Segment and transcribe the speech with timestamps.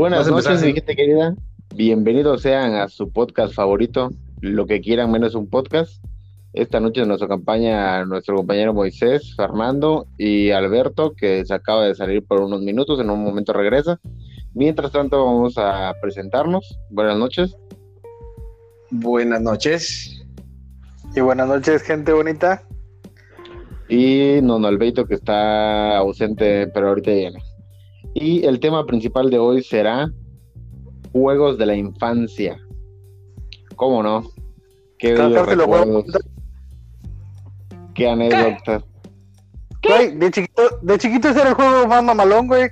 [0.00, 1.34] Buenas noches, mi gente querida.
[1.74, 4.08] Bienvenidos sean a su podcast favorito,
[4.40, 6.02] lo que quieran menos un podcast.
[6.54, 12.24] Esta noche nos acompaña nuestro compañero Moisés, Fernando y Alberto, que se acaba de salir
[12.24, 14.00] por unos minutos, en un momento regresa.
[14.54, 16.78] Mientras tanto, vamos a presentarnos.
[16.88, 17.54] Buenas noches.
[18.90, 20.24] Buenas noches.
[21.14, 22.66] Y buenas noches, gente bonita.
[23.86, 27.49] Y Nono Albeito, que está ausente, pero ahorita viene.
[28.14, 30.10] Y el tema principal de hoy será
[31.12, 32.58] juegos de la infancia.
[33.76, 34.24] ¿Cómo no?
[34.98, 36.04] Qué bellos recuerdos.
[37.94, 38.84] Qué anécdotas.
[39.82, 42.68] Güey, de chiquito, de chiquito ese era el juego más mamalón, güey.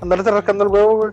[0.00, 1.12] Andarse rascando el huevo, güey.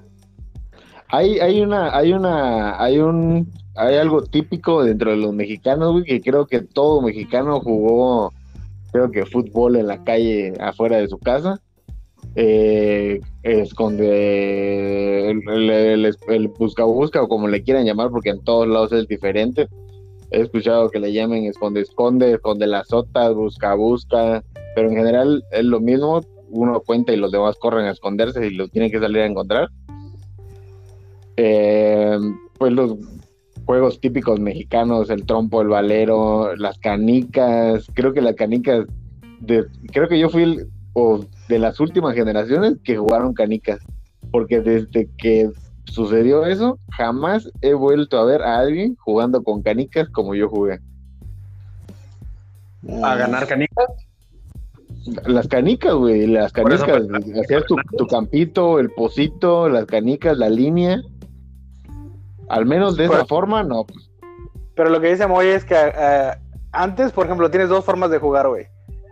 [1.07, 6.03] Hay, hay una, hay una, hay un, hay algo típico dentro de los mexicanos, güey,
[6.03, 8.33] que creo que todo mexicano jugó,
[8.91, 11.59] creo que fútbol en la calle afuera de su casa.
[12.35, 18.67] Eh, esconde el, el, el, busca busca o como le quieran llamar, porque en todos
[18.67, 19.67] lados es diferente.
[20.31, 24.43] He escuchado que le llamen esconde esconde, esconde las sotas, busca busca,
[24.75, 26.21] pero en general es lo mismo.
[26.49, 29.69] Uno cuenta y los demás corren a esconderse y los tienen que salir a encontrar.
[31.37, 32.17] Eh,
[32.57, 32.95] pues los
[33.65, 38.85] juegos típicos mexicanos, el trompo, el valero, las canicas, creo que las canicas,
[39.39, 40.57] de, creo que yo fui
[40.93, 43.79] o de las últimas generaciones que jugaron canicas,
[44.31, 45.51] porque desde que
[45.83, 50.79] sucedió eso, jamás he vuelto a ver a alguien jugando con canicas como yo jugué.
[53.03, 53.85] ¿A ganar canicas?
[55.25, 56.83] Las canicas, güey, las canicas,
[57.43, 61.01] hacer tu, tu, campito, el pocito, las canicas, la línea.
[62.47, 63.85] Al menos de esa forma, no.
[64.75, 66.39] Pero lo que dice Moy es que uh,
[66.71, 68.67] antes, por ejemplo, tienes dos formas de jugar, güey.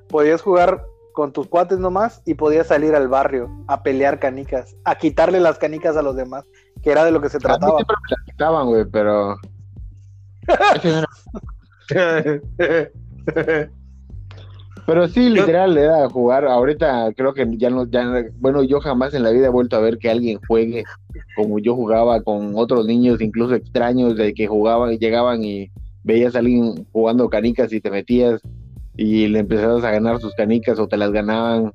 [0.07, 4.95] Podías jugar con tus cuates nomás y podías salir al barrio a pelear canicas, a
[4.95, 6.45] quitarle las canicas a los demás,
[6.81, 7.73] que era de lo que se trataba.
[7.73, 9.37] A mí siempre me las quitaban, güey, pero.
[14.85, 16.45] pero sí, literal, era jugar.
[16.45, 19.81] Ahorita creo que ya no, ya, bueno, yo jamás en la vida he vuelto a
[19.81, 20.85] ver que alguien juegue
[21.35, 25.69] como yo jugaba con otros niños, incluso extraños, de que jugaban, llegaban y
[26.03, 28.41] veías a alguien jugando canicas y te metías
[29.01, 31.71] y le empezabas a ganar sus canicas o te las ganaban.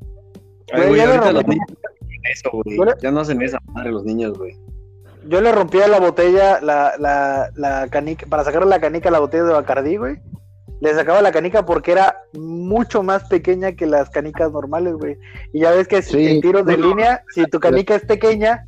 [0.70, 1.66] Ay, güey, ahorita los niños
[2.30, 2.78] eso, güey.
[3.00, 4.58] Ya no hacen esa madre los niños, güey.
[5.26, 9.20] Yo le rompía la botella, la, la, la canica, para sacarle la canica a la
[9.20, 10.16] botella de Bacardí, güey.
[10.82, 15.16] Le sacaba la canica porque era mucho más pequeña que las canicas normales, güey.
[15.54, 16.26] Y ya ves que sí.
[16.26, 18.66] en tiros de línea, si tu canica es pequeña,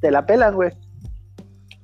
[0.00, 0.70] te la pelan, güey.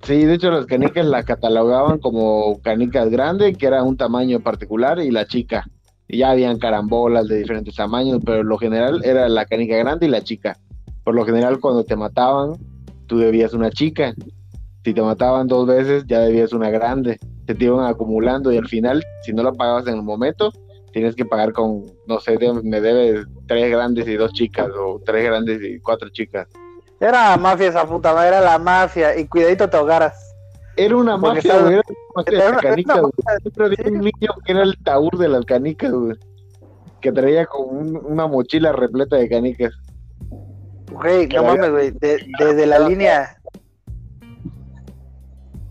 [0.02, 4.98] Sí, de hecho las canicas la catalogaban como canicas grandes, que era un tamaño particular,
[4.98, 5.66] y la chica.
[6.08, 10.10] Y ya habían carambolas de diferentes tamaños, pero lo general era la canica grande y
[10.10, 10.56] la chica.
[11.04, 12.54] Por lo general cuando te mataban,
[13.06, 14.14] tú debías una chica.
[14.84, 17.18] Si te mataban dos veces, ya debías una grande.
[17.46, 20.50] Se te iban acumulando y al final, si no la pagabas en el momento,
[20.92, 25.24] tienes que pagar con, no sé, me debes tres grandes y dos chicas, o tres
[25.24, 26.48] grandes y cuatro chicas.
[27.00, 29.18] Era mafia esa puta madre, era la mafia.
[29.18, 30.34] Y cuidadito te ahogaras.
[30.76, 31.72] Era una mafia, güey.
[31.74, 33.12] Era una mafia de canicas, güey.
[33.40, 36.16] Siempre había un niño que era el taur de las canicas, güey.
[37.00, 39.72] Que traía como un, una mochila repleta de canicas.
[40.92, 41.90] Güey, no mames, güey.
[41.92, 43.36] De, desde la línea.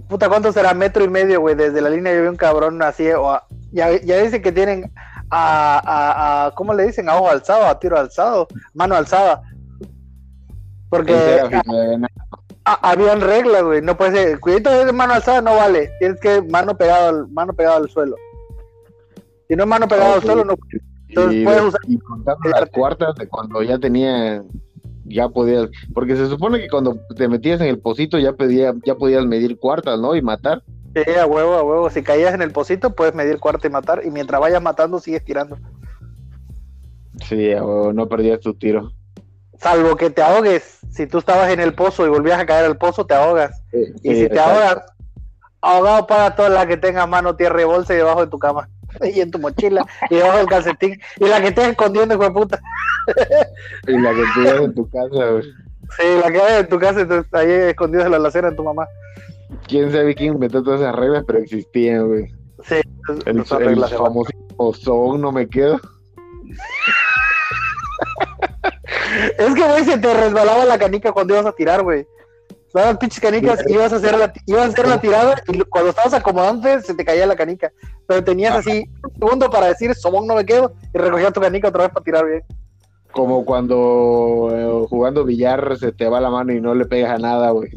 [0.08, 0.74] Puta, ¿cuánto será?
[0.74, 1.54] Metro y medio, güey.
[1.54, 3.08] Desde la línea yo vi un cabrón así.
[3.12, 4.92] O a, ya, ya dicen que tienen
[5.30, 6.52] a, a, a.
[6.56, 7.08] ¿Cómo le dicen?
[7.08, 9.44] A ojo alzado, a tiro alzado, mano alzada.
[10.90, 11.14] Porque
[12.66, 13.82] a, habían reglas, güey.
[13.82, 14.40] No puede ser.
[14.40, 15.92] Cuidado de mano alzada no vale.
[16.00, 18.16] Tienes que mano pegado al, mano pegado al suelo.
[19.48, 20.56] Si no es mano pegado al suelo, no.
[21.08, 21.82] Entonces y, puedes usar.
[21.88, 24.44] Y contando las cuartas de cuando ya tenía.
[25.06, 25.70] Ya podías.
[25.94, 29.58] Porque se supone que cuando te metías en el pocito ya, pedía, ya podías medir
[29.58, 30.16] cuartas, ¿no?
[30.16, 30.64] Y matar.
[30.94, 31.90] Sí, a huevo, a huevo.
[31.90, 34.02] Si caías en el pocito, puedes medir cuarta y matar.
[34.06, 35.58] Y mientras vayas matando, sigues tirando.
[37.28, 38.92] Sí, a huevo, no perdías tu tiro
[39.60, 40.80] salvo que te ahogues.
[40.92, 43.62] Si tú estabas en el pozo y volvías a caer al pozo, te ahogas.
[43.72, 44.84] Sí, y si te ahogas,
[45.62, 48.70] ahogado para toda la que tenga mano, tierra y bolsa y debajo de tu cama.
[49.04, 51.00] Y en tu mochila, y debajo del calcetín.
[51.18, 52.60] Y la que estés escondiendo, hijo de puta.
[53.88, 55.44] Y la que tienes en tu casa, güey.
[55.44, 58.88] Sí, la que hay en tu casa, ahí escondida en la alacena de tu mamá.
[59.68, 62.34] Quién sabe quién inventó todas esas reglas, pero existían, güey.
[62.64, 62.82] Sí,
[63.26, 64.32] el, el famoso
[64.74, 65.80] son, no me quedo.
[69.38, 72.06] Es que, güey, se te resbalaba la canica cuando ibas a tirar, güey.
[72.74, 75.90] Daban pinches canicas y ibas a hacer la, ibas a hacer la tirada y cuando
[75.90, 77.72] estabas acomodándote se te caía la canica.
[78.08, 81.70] Pero tenías así un segundo para decir, somón no me quedo, y recogías tu canica
[81.70, 82.44] otra vez para tirar bien.
[83.12, 87.18] Como cuando eh, jugando billar se te va la mano y no le pegas a
[87.18, 87.72] nada, güey.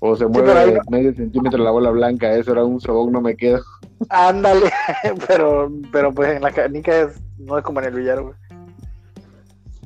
[0.00, 3.62] O se mueve medio centímetro la bola blanca, eso era un sobón, no me quedo.
[4.08, 4.72] Ándale,
[5.28, 7.08] pero, pero pues en la canica
[7.38, 8.34] no es como en el billar, güey.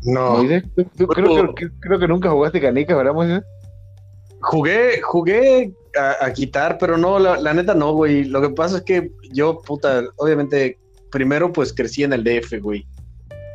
[0.07, 0.39] No.
[1.09, 3.43] creo, que, nunca jugaste canica, ¿verdad, Moisés?
[4.41, 5.75] Jugué, jugué
[6.21, 8.25] a, quitar, pero no, la, neta no, güey.
[8.25, 10.79] Lo que pasa es que yo, puta, obviamente,
[11.11, 12.87] primero pues crecí en el DF, güey.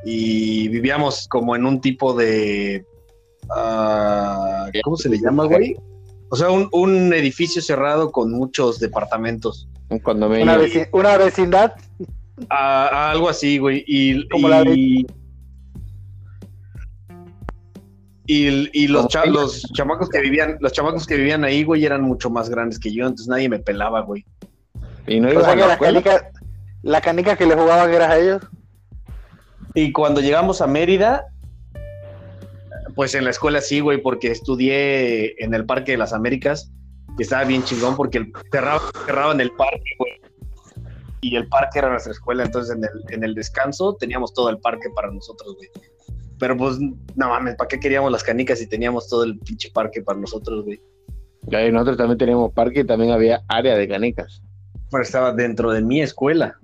[0.03, 2.85] Y vivíamos como en un tipo de...
[3.49, 5.77] Ah, ¿Cómo se le llama, güey?
[6.29, 9.69] O sea, un, edificio cerrado con muchos departamentos.
[9.89, 10.43] Un condominio.
[10.91, 11.73] Una, vecindad.
[12.49, 13.83] algo así, güey.
[13.87, 14.63] Y, como la
[18.25, 22.49] y, los, los chamacos que vivían, los chamacos que vivían ahí, güey, eran mucho más
[22.49, 24.25] grandes que yo, entonces nadie me pelaba, güey.
[25.07, 26.31] Y no iba a la, canica,
[26.83, 28.43] la canica que le jugaban era a ellos.
[29.73, 31.25] Y cuando llegamos a Mérida,
[32.95, 36.71] pues en la escuela sí, güey, porque estudié en el Parque de las Américas,
[37.17, 40.11] que estaba bien chingón porque cerraba, en el parque, güey.
[41.21, 44.59] Y el parque era nuestra escuela, entonces en el, en el descanso teníamos todo el
[44.59, 45.69] parque para nosotros, güey.
[46.41, 50.01] Pero pues, no mames, ¿para qué queríamos las canicas si teníamos todo el pinche parque
[50.01, 50.81] para nosotros, güey?
[51.47, 54.41] Y nosotros también teníamos parque y también había área de canicas.
[54.89, 56.55] Bueno, estaba dentro de mi escuela.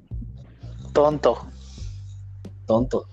[0.93, 1.47] Tonto.
[2.65, 3.05] Tonto.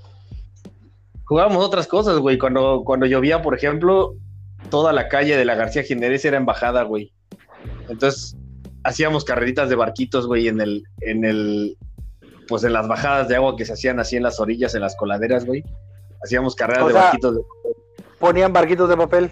[1.26, 2.38] Jugábamos otras cosas, güey.
[2.38, 4.14] Cuando, cuando llovía, por ejemplo,
[4.70, 7.12] toda la calle de la García Jiménez era embajada, güey.
[7.90, 8.38] Entonces,
[8.84, 11.76] hacíamos carreritas de barquitos, güey, en el, en el,
[12.48, 14.96] pues en las bajadas de agua que se hacían así en las orillas, en las
[14.96, 15.62] coladeras, güey.
[16.24, 17.82] Hacíamos carreras de barquitos de papel.
[18.18, 19.30] Ponían barquitos de papel.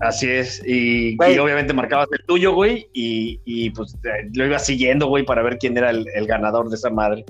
[0.00, 3.96] Así es, y, obviamente marcabas el tuyo, güey, y, pues
[4.32, 7.24] lo ibas siguiendo, güey, para ver quién era el, ganador de esa madre.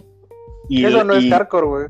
[0.68, 1.86] Y, Eso no es hardcore, güey.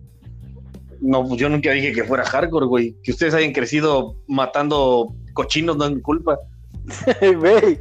[1.03, 2.97] No, pues yo nunca dije que fuera hardcore, güey.
[3.03, 6.39] Que ustedes hayan crecido matando cochinos no es mi culpa.
[7.39, 7.79] Güey,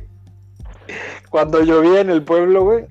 [1.30, 2.86] cuando llovía en el pueblo, güey,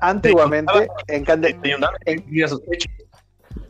[0.00, 1.44] antiguamente en, en,
[2.06, 2.24] en,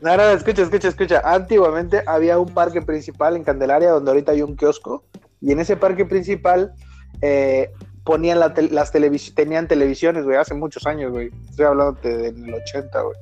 [0.01, 1.23] no, no, escucha, escucha, escucha.
[1.25, 5.05] Antiguamente había un parque principal en Candelaria donde ahorita hay un kiosco
[5.41, 6.73] y en ese parque principal
[7.23, 7.71] eh,
[8.05, 11.31] ponían las televisiones, tenían televisiones, güey, hace muchos años, güey.
[11.51, 13.17] Estoy hablando del 80, güey.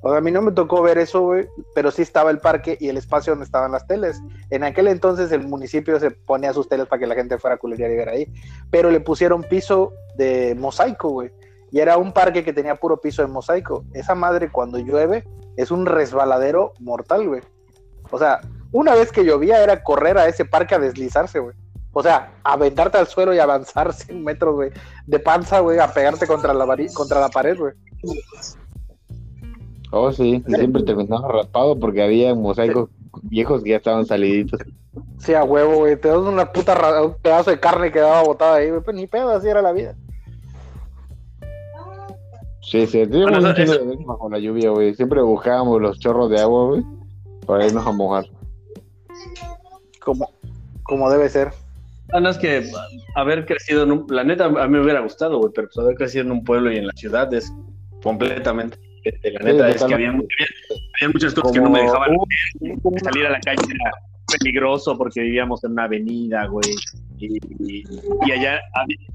[0.00, 2.78] O sea, a mí no me tocó ver eso, güey, pero sí estaba el parque
[2.78, 4.20] y el espacio donde estaban las teles.
[4.50, 7.58] En aquel entonces el municipio se ponía sus teles para que la gente fuera a
[7.58, 8.32] culerear y ver ahí,
[8.70, 11.32] pero le pusieron piso de mosaico, güey.
[11.70, 13.84] Y era un parque que tenía puro piso de mosaico.
[13.92, 15.24] Esa madre cuando llueve
[15.56, 17.42] es un resbaladero mortal, güey.
[18.10, 18.40] O sea,
[18.72, 21.54] una vez que llovía era correr a ese parque a deslizarse, güey.
[21.92, 24.70] O sea, aventarte al suelo y avanzar 100 metros, güey,
[25.06, 27.74] de panza, güey, a pegarte contra la, contra la pared, güey.
[29.90, 32.90] Oh, sí, siempre terminaba raspado porque había mosaicos
[33.22, 34.60] viejos que ya estaban saliditos.
[35.18, 35.96] Sí, a huevo, güey.
[35.96, 38.82] Te das una puta un pedazo de carne que daba botada ahí, güey.
[38.82, 39.96] Pues ni pedo, así era la vida.
[42.70, 44.94] Sí, sí, teníamos un chingo de veces bajo la lluvia, güey.
[44.94, 46.82] Siempre buscábamos los chorros de agua, güey,
[47.46, 48.26] para irnos a mojar.
[50.00, 50.30] Como,
[50.82, 51.48] como debe ser.
[52.12, 52.70] Ah, no, es que
[53.14, 56.24] haber crecido en un planeta, a mí me hubiera gustado, güey, pero pues haber crecido
[56.24, 57.50] en un pueblo y en la ciudad es
[58.02, 58.76] completamente.
[59.22, 62.16] La neta es que había, muchas cosas que no me dejaban
[63.02, 63.92] salir a la calle era
[64.38, 66.74] peligroso porque vivíamos en una avenida, güey.
[67.18, 68.60] Y, allá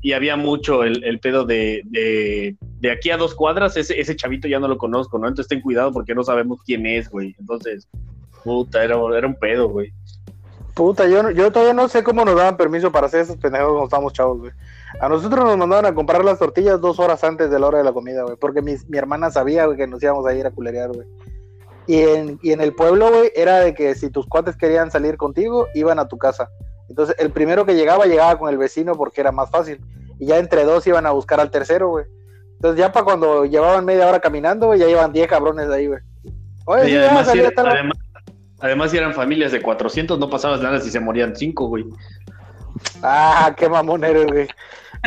[0.02, 2.56] y había mucho el, pedo de, de,
[2.92, 5.28] aquí a dos cuadras, ese, ese chavito ya no lo conozco, ¿no?
[5.28, 7.36] Entonces ten cuidado porque no sabemos quién es, güey.
[7.40, 7.88] Entonces,
[8.44, 9.94] puta, era, era un pedo, güey.
[10.74, 13.86] Puta, yo, yo todavía no sé cómo nos daban permiso para hacer esos pendejos cuando
[13.86, 14.52] estábamos chavos, güey.
[15.00, 17.84] A nosotros nos mandaban a comprar las tortillas dos horas antes de la hora de
[17.84, 18.36] la comida, güey.
[18.38, 21.08] Porque mi, mi hermana sabía, que nos íbamos a ir a culerear, güey.
[21.86, 25.18] Y en, y en el pueblo, güey, era de que si tus cuates querían salir
[25.18, 26.50] contigo, iban a tu casa.
[26.90, 29.80] Entonces, el primero que llegaba, llegaba con el vecino porque era más fácil.
[30.20, 32.06] Y ya entre dos iban a buscar al tercero, güey.
[32.64, 36.00] Entonces, ya para cuando llevaban media hora caminando, güey, ya iban 10 cabrones ahí, güey.
[36.64, 37.30] Oye, además,
[38.62, 41.84] además, si eran familias de 400, no pasabas nada si se morían 5, güey.
[43.02, 44.48] Ah, qué mamón eres, güey.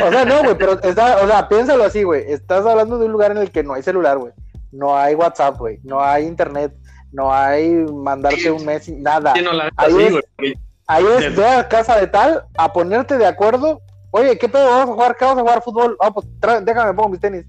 [0.05, 2.31] O sea, no, güey, pero está, o sea, piénsalo así, güey.
[2.31, 4.33] Estás hablando de un lugar en el que no hay celular, güey.
[4.71, 5.79] No hay WhatsApp, güey.
[5.83, 6.75] No hay internet.
[7.11, 9.33] No hay mandarte un mes, nada.
[9.77, 10.53] ahí, es,
[10.85, 13.81] ahí es, ve a casa de tal a ponerte de acuerdo.
[14.17, 14.65] Oye, ¿qué pedo?
[14.65, 15.15] ¿Vamos a jugar?
[15.15, 15.97] ¿Qué vamos a jugar fútbol?
[16.01, 16.27] Ah, pues
[16.63, 17.45] déjame, pongo mis tenis.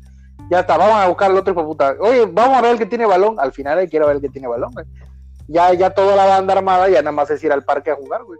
[0.50, 1.96] Ya está, vamos a buscar al otro hijo puta.
[2.00, 3.38] Oye, vamos a ver el que tiene balón.
[3.38, 4.86] Al final ahí quiero ver el que tiene balón, güey.
[5.46, 8.22] Ya, ya toda la banda armada, ya nada más es ir al parque a jugar,
[8.24, 8.38] güey.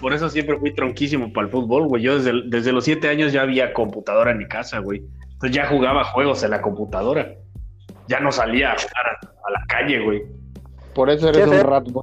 [0.00, 2.02] por eso siempre fui tronquísimo para el fútbol, güey.
[2.02, 5.04] Yo desde, desde los siete años ya había computadora en mi casa, güey.
[5.32, 7.34] Entonces ya jugaba juegos en la computadora.
[8.08, 10.22] Ya no salía a jugar a, la calle, güey.
[10.94, 12.02] Por eso eres un rat boy.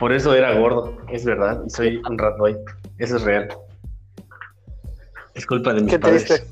[0.00, 1.62] Por eso era gordo, es verdad.
[1.66, 2.56] Y soy un rat boy.
[2.98, 3.48] Eso es real.
[5.34, 6.24] Es culpa de mis Qué padres.
[6.24, 6.46] triste.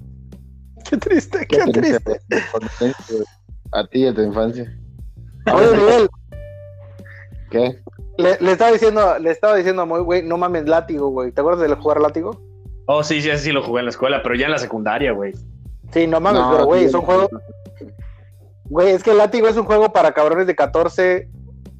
[0.88, 2.20] Qué triste, qué, Qué triste.
[2.28, 3.24] triste.
[3.72, 4.72] A ti y a tu infancia.
[5.52, 6.08] Oye, Miguel,
[7.50, 7.78] ¿Qué?
[8.18, 11.32] le, le estaba diciendo, le estaba diciendo a Moy, güey, no mames látigo, güey.
[11.32, 12.38] ¿Te acuerdas del jugar látigo?
[12.86, 15.32] Oh, sí, sí, sí lo jugué en la escuela, pero ya en la secundaria, güey.
[15.92, 17.28] Sí, no mames, No, pero güey, sí, son juegos.
[18.64, 21.28] Güey, es que el látigo es un juego para cabrones de 14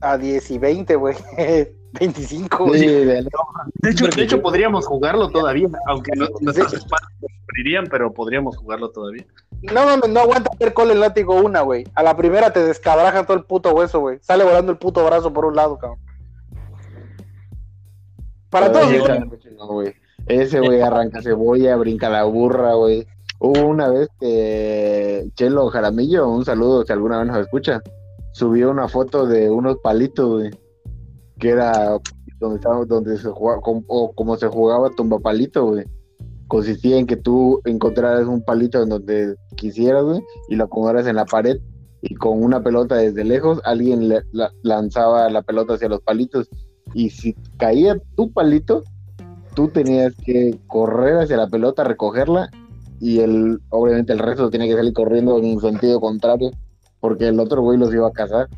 [0.01, 1.17] a 10 y 20, güey.
[2.01, 2.81] 25, güey.
[2.81, 3.27] Sí, de-
[3.75, 9.25] De hecho, de hecho podríamos jugarlo todavía, aunque no, lo preferirían, pero podríamos jugarlo todavía.
[9.63, 11.85] No mames, no aguanta hacer col el látigo una, güey.
[11.95, 14.19] A la primera te descabraja todo el puto hueso, güey.
[14.21, 15.99] Sale volando el puto brazo por un lado, cabrón.
[18.51, 19.01] Para todos, ese
[19.67, 19.95] güey.
[20.27, 23.07] Ese arranca cebolla, brinca la burra, güey.
[23.41, 27.81] Hubo una vez que Chelo Jaramillo, un saludo si alguna vez nos escucha,
[28.39, 30.51] subió una foto de unos palitos, güey,
[31.41, 31.99] que era
[32.39, 35.85] donde donde se jugaba, o como se jugaba tumba palito, güey.
[36.47, 41.17] Consistía en que tú encontraras un palito en donde quisieras, güey, y lo acomodaras en
[41.17, 41.59] la pared
[42.01, 44.09] y con una pelota desde lejos alguien
[44.63, 46.49] lanzaba la pelota hacia los palitos
[46.95, 48.85] y si caía tu palito,
[49.57, 52.49] tú tenías que correr hacia la pelota, recogerla
[53.01, 56.53] y el obviamente el resto tenía que salir corriendo en un sentido contrario
[57.01, 58.49] porque el otro güey los iba a cazar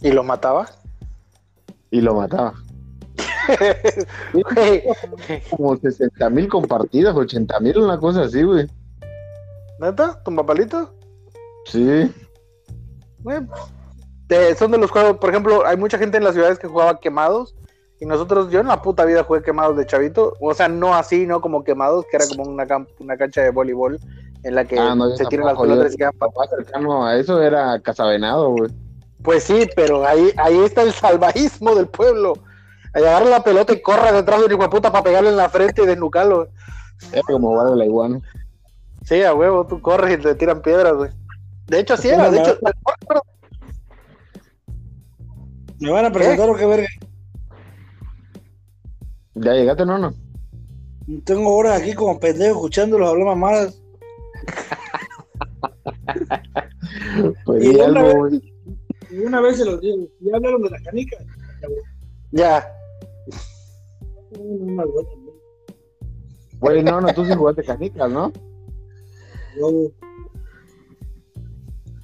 [0.00, 0.66] Y lo mataba.
[1.90, 2.54] y lo mataba.
[5.50, 8.66] Como 60 mil compartidas, 80 mil, una cosa así, güey.
[9.80, 10.20] ¿Neta?
[10.24, 10.94] ¿Tu papalito?
[11.66, 12.12] Sí,
[13.20, 13.38] Güey,
[14.28, 17.00] de- son de los juegos, por ejemplo, hay mucha gente en las ciudades que jugaba
[17.00, 17.54] quemados
[18.00, 21.26] y nosotros, yo en la puta vida jugué quemados de chavito, o sea, no así,
[21.26, 22.66] no como quemados, que era como una,
[22.98, 23.98] una cancha de voleibol
[24.44, 27.06] en la que Ah, no, se tiran las pelotas y quedan pa- lo más cercano
[27.06, 28.70] a eso era Casavenado, güey.
[29.22, 32.34] Pues sí, pero ahí, ahí está el salvajismo del pueblo.
[32.92, 35.48] Agarra la pelota y corre detrás de un hijo de puta para pegarle en la
[35.48, 36.48] frente y desnucarlo.
[37.10, 38.20] Era como vale la iguana.
[39.04, 41.10] Sí, a huevo, tú corres y te tiran piedras, güey.
[41.66, 42.58] De hecho, así era, de hecho,
[45.80, 46.86] Me van a presentar o qué verga.
[49.34, 50.14] ¿Ya llegaste, no, no?
[51.24, 53.80] Tengo horas aquí como pendejo escuchándolos hablar mamadas.
[57.44, 58.54] Pues Y una algo, güey.
[59.10, 61.16] Y una vez se los digo, ya hablaron de la canica.
[62.32, 62.66] ya.
[64.32, 64.84] No,
[66.60, 68.32] Güey, no, no, tú sí jugaste canicas, ¿no?
[69.60, 69.68] no,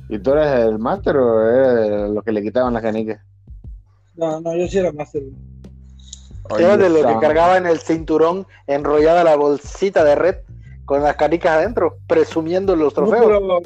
[0.09, 3.20] ¿Y tú eres el máster o eres los que le quitaban las canicas?
[4.16, 5.23] no, no, yo sí era máster.
[6.59, 10.37] Era de los que cargaba en el cinturón enrollada la bolsita de red
[10.90, 13.25] con las canicas adentro, presumiendo los No, trofeos.
[13.25, 13.61] pero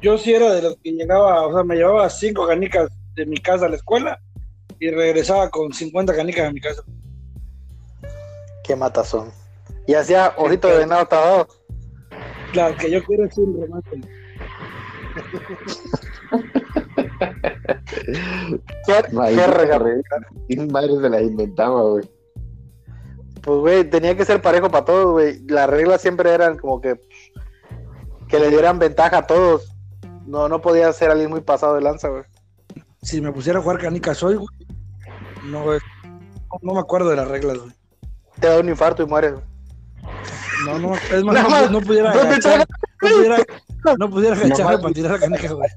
[0.00, 3.38] yo sí era de los que llegaba, o sea, me llevaba cinco canicas de mi
[3.38, 4.20] casa a la escuela
[4.78, 6.84] y regresaba con 50 canicas a mi casa.
[8.62, 9.32] Qué matazón.
[9.88, 11.48] Y hacía ojito de venado tabado.
[12.54, 14.00] La que yo quiero es un remate.
[18.86, 19.02] Qué,
[19.34, 19.86] qué regalo.
[20.70, 22.08] Madre se las inventaba, güey.
[23.42, 25.40] Pues, güey, tenía que ser parejo para todos, güey.
[25.48, 27.00] Las reglas siempre eran como que
[28.28, 29.74] que le dieran ventaja a todos.
[30.26, 32.22] No, no podía ser alguien muy pasado de lanza, güey.
[33.02, 34.48] Si me pusiera a jugar canicas hoy, güey,
[35.44, 37.72] no, güey, no, no me acuerdo de las reglas, güey.
[38.40, 39.32] Te da un infarto y mueres.
[39.32, 39.44] güey.
[40.64, 43.36] No, no, es más, Nada no, más, no pudiera no agachar, no pudiera,
[43.98, 45.68] no pudiera Nomás- agacharme para tirar la canica, güey.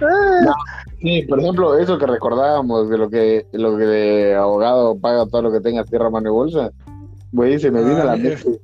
[1.00, 5.42] Sí, por ejemplo, eso que recordábamos de lo que, lo que de abogado paga todo
[5.42, 6.70] lo que tenga tierra, mano y bolsa.
[7.32, 8.60] Güey, se me vino a la Ah, mente.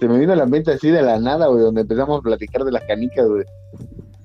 [0.00, 2.64] Se me vino a la mente así de la nada, güey, donde empezamos a platicar
[2.64, 3.44] de las canicas, güey.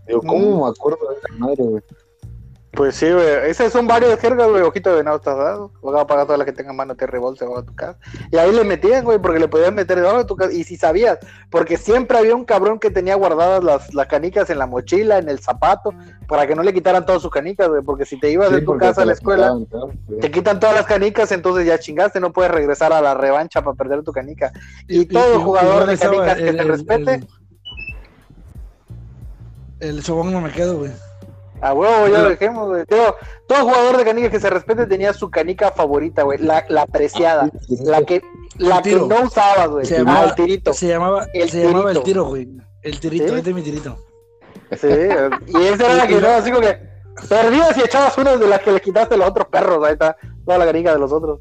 [0.07, 1.81] Digo, ¿cómo me acuerdo de esa madre, güey?
[2.73, 3.27] Pues sí, güey.
[3.49, 4.61] Esas son varias jergas, güey.
[4.61, 5.71] Ojito de venado estás dado.
[5.79, 7.97] Abogado paga todas las que tengan mano tierra y bolsa debajo de tu casa.
[8.31, 10.53] Y ahí le metían, güey, porque le podían meter debajo de tu casa.
[10.53, 14.57] Y si sabías, porque siempre había un cabrón que tenía guardadas las, las canicas en
[14.57, 15.93] la mochila, en el zapato,
[16.29, 17.81] para que no le quitaran todas sus canicas, güey.
[17.81, 20.15] Porque si te ibas Sí, de tu casa a te la escuela, quitaban, claro, sí.
[20.21, 23.75] te quitan todas las canicas, entonces ya chingaste, no puedes regresar a la revancha para
[23.75, 24.53] perder tu canica.
[24.87, 27.13] Y, todo jugador de canicas que el- respete,
[29.81, 30.91] El, el sobón no me quedo, güey.
[31.62, 32.84] A huevo, ya lo dejemos, güey.
[32.89, 33.15] Digo,
[33.48, 37.50] todo jugador de canicas que se respete tenía su canica favorita, güey, la, la apreciada,
[37.84, 38.22] la que,
[38.58, 39.86] la que no usabas, güey.
[39.86, 40.74] Se Ah, llamaba- el tirito.
[40.74, 42.50] Se llamaba, El se llamaba el tiro, güey.
[42.82, 43.36] El tirito, ¿Sí?
[43.36, 43.98] este es mi tirito.
[44.72, 46.77] Sí, y esa era la que no, así como que
[47.30, 50.15] perdías y echabas una de las que le quitaste a los otros perros, ahí está,
[50.46, 51.39] toda la canica de los otros.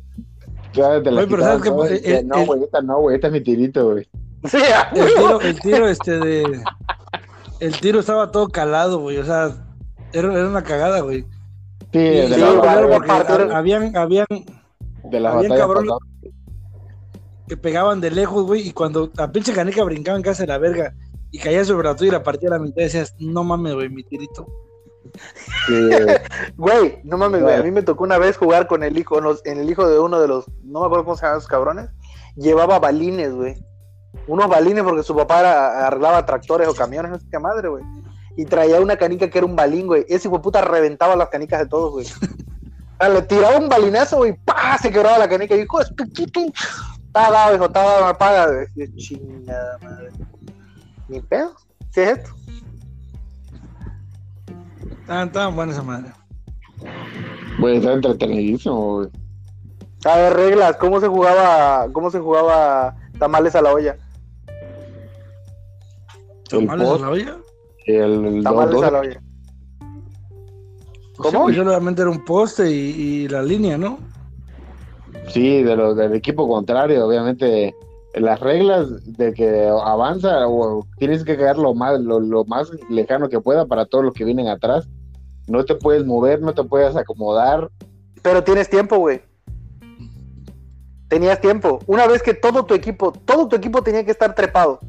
[0.72, 4.08] Ya te la decían, no, güey, esta no, güey, esta es mi tirito, güey.
[4.44, 4.58] Sí,
[4.94, 6.62] el tiro, el tiro este de.
[7.60, 9.18] El tiro estaba todo calado, güey.
[9.18, 9.50] O sea,
[10.12, 11.22] era, era una cagada, güey.
[11.92, 14.26] Sí, de sí, la, ha- habían, habían
[15.04, 15.92] de la habían batalla cabrones
[17.48, 20.58] que pegaban de lejos, güey, y cuando la pinche canica brincaba en casa de la
[20.58, 20.94] verga
[21.32, 23.88] y caía sobre la tuya y la partía a la mitad, decías, no mames, güey,
[23.88, 24.46] mi tirito.
[25.66, 25.88] Sí,
[26.56, 27.56] Güey, no mames, güey.
[27.56, 29.98] A mí me tocó una vez jugar con el hijo, los- en el hijo de
[29.98, 31.90] uno de los, no me acuerdo cómo se llaman esos cabrones.
[32.36, 33.56] Llevaba balines, güey.
[34.28, 37.82] Unos balines porque su papá era- arreglaba tractores o camiones, no sé qué madre, güey.
[38.36, 40.04] Y traía una canica que era un balín, güey.
[40.08, 42.06] Ese hijo puta reventaba las canicas de todos, güey.
[42.06, 44.78] Sea, le tiraba un balinazo, güey, ¡pah!
[44.78, 45.56] Se quebraba la canica.
[45.56, 45.84] Y puto.
[47.06, 48.94] Estaba dado, hijo, estaba dado, me paga, güey.
[48.96, 50.10] Chingada madre.
[51.08, 51.54] Ni pedo.
[51.90, 52.30] ¿Sí es esto?
[55.08, 56.12] Estaban, buenas esa madre.
[57.58, 59.08] Güey, está entretenidísimo, güey.
[60.04, 63.96] A ver, reglas, ¿cómo se jugaba, cómo se jugaba tamales a la olla?
[66.48, 67.36] ¿Tamales a la olla?
[67.96, 69.22] El, el Tamales dos- a la olla.
[71.16, 71.48] Pues ¿Cómo?
[71.48, 73.98] sí, pues solamente era un poste y, y la línea, ¿no?
[75.28, 77.74] Sí, de los del equipo contrario, obviamente.
[78.14, 83.28] Las reglas de que avanza o tienes que caer lo más, lo, lo más lejano
[83.28, 84.88] que pueda para todos los que vienen atrás.
[85.46, 87.70] No te puedes mover, no te puedes acomodar.
[88.22, 89.22] Pero tienes tiempo, güey.
[91.08, 91.78] Tenías tiempo.
[91.86, 94.80] Una vez que todo tu equipo, todo tu equipo tenía que estar trepado.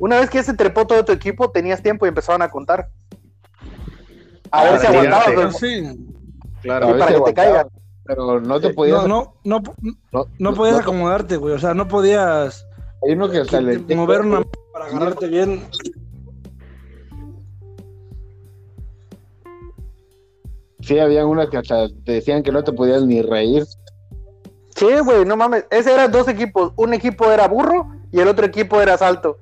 [0.00, 2.88] Una vez que se trepó todo tu equipo, tenías tiempo y empezaban a contar.
[4.50, 5.26] A Ah, ver si para aguantabas.
[5.26, 6.06] Pero sí.
[6.62, 6.86] Claro.
[6.86, 7.68] A para veces que te caigan.
[8.04, 9.06] Pero no te podías.
[9.06, 9.62] No, no, no,
[10.12, 11.54] no- no podías no- acomodarte, güey.
[11.54, 12.66] O sea, no podías
[13.06, 15.62] Hay uno que hasta le- mover una para agarrarte bien.
[20.80, 23.64] Sí, había unas que hasta te decían que no te podías ni reír.
[24.76, 25.64] Sí, güey, no mames.
[25.70, 26.72] Ese eran dos equipos.
[26.76, 29.38] Un equipo era burro y el otro equipo era salto.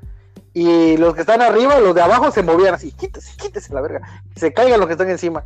[0.55, 2.93] Y los que están arriba, los de abajo se movían así.
[2.93, 4.23] Quítese, quítese la verga.
[4.37, 5.45] Se caigan los que están encima.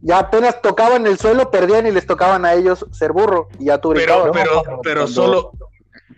[0.00, 3.48] Ya apenas tocaban el suelo, perdían y les tocaban a ellos ser burro.
[3.58, 4.30] Y ya tú Pero, brincabas.
[4.34, 5.52] pero, Cuando- pero solo,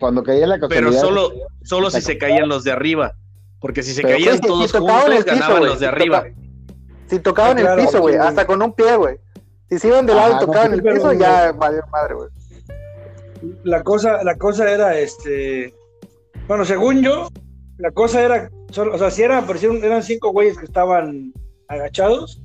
[0.00, 1.32] Cuando caía la pero solo,
[1.64, 3.14] solo si se caían los de arriba.
[3.60, 6.18] Porque si se Pero caían todos tocaban juntos, el piso, ganaban los de arriba.
[6.22, 6.34] toca-
[7.08, 8.20] Si tocaban claro, el piso, güey, sí.
[8.20, 9.16] hasta con un pie, güey.
[9.68, 12.28] Si se iban de lado y tocaban el pero- piso, ya valió madre, güey.
[13.64, 15.74] La cosa, la cosa era este.
[16.46, 17.28] Bueno, según yo,
[17.78, 18.50] la cosa era.
[18.70, 21.32] solo- o sea, si eran, parecieron- eran cinco güeyes que estaban
[21.68, 22.42] agachados.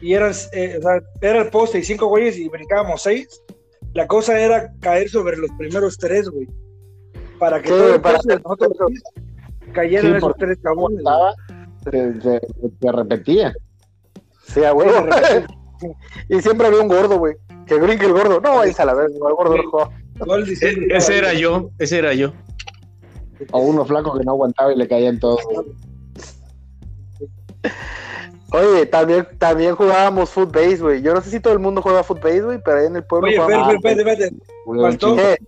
[0.00, 3.42] Y eran, eh, o sea, era el poste y cinco güeyes y brincábamos seis.
[3.94, 6.46] La cosa era caer sobre los primeros tres, güey.
[7.38, 8.72] Para que Sí, todo el para hacer- nosotros
[9.72, 11.34] cayeran Sí, esos tres estaba,
[11.84, 12.40] se, se-
[12.80, 13.54] se repetía.
[14.46, 15.06] Sí, a huevo.
[16.28, 17.34] y siempre había un gordo, güey.
[17.66, 18.40] Que brinque el gordo.
[18.40, 19.90] No, váyanse a la verga, el gordo no juega.
[20.20, 22.32] Gol diciendo- E- Ese era yo, ese era yo.
[23.52, 25.40] O uno flaco que no aguantaba y le caían todos.
[28.52, 31.02] Oye, también, también jugábamos footbase, güey.
[31.02, 33.28] Yo no sé si todo el mundo juega footbase, güey, pero ahí en el pueblo
[33.28, 34.36] Oye, espérate, espérate, espérate.
[34.80, 35.06] Faltó.
[35.08, 35.16] chingo.
[35.16, 35.38] ¿Qué?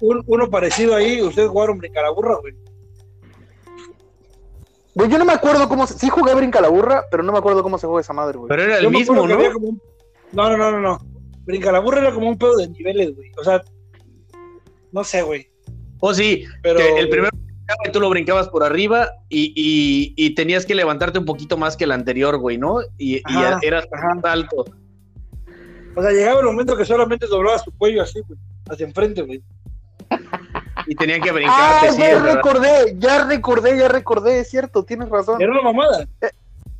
[0.00, 2.54] Un- uno parecido ahí, ustedes jugaron Brincalaburra, güey.
[4.94, 5.94] Güey, yo no me acuerdo cómo se...
[5.98, 8.48] Sí jugué brinca la burra, pero no me acuerdo cómo se juega esa madre, güey.
[8.48, 9.36] Pero era Yo el me mismo, ¿no?
[9.38, 9.80] un-
[10.32, 10.98] No, no, no, no, no.
[11.44, 13.30] Brincalaburra era como un pedo de niveles, güey.
[13.38, 13.62] O sea,
[14.90, 15.51] no sé, güey.
[16.04, 20.14] Oh, sí, Pero que el primero brincaba y tú lo brincabas por arriba y, y,
[20.16, 22.80] y tenías que levantarte un poquito más que el anterior, güey, ¿no?
[22.98, 23.22] Y,
[23.62, 24.14] eras ajá.
[24.16, 24.64] más alto.
[25.94, 28.36] O sea, llegaba el momento que solamente doblabas tu cuello así, güey.
[28.68, 29.44] Hacia enfrente, güey.
[30.88, 35.08] Y tenían que Ah, brincarte, sí, ya recordé, ya recordé, ya recordé, es cierto, tienes
[35.08, 35.40] razón.
[35.40, 36.08] Era una mamada.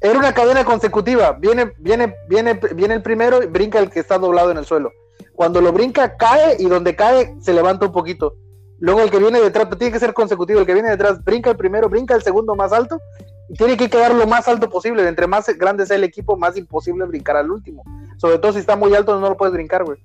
[0.01, 1.31] Era una cadena consecutiva.
[1.35, 4.91] Viene, viene, viene, viene el primero y brinca el que está doblado en el suelo.
[5.35, 8.35] Cuando lo brinca, cae y donde cae se levanta un poquito.
[8.83, 10.59] Luego el que viene detrás, pero tiene que ser consecutivo.
[10.59, 13.01] El que viene detrás brinca el primero, brinca el segundo más alto
[13.49, 15.07] y tiene que quedar lo más alto posible.
[15.07, 17.85] Entre más grande sea el equipo, más imposible brincar al último.
[18.17, 19.99] Sobre todo si está muy alto, no lo puedes brincar, güey.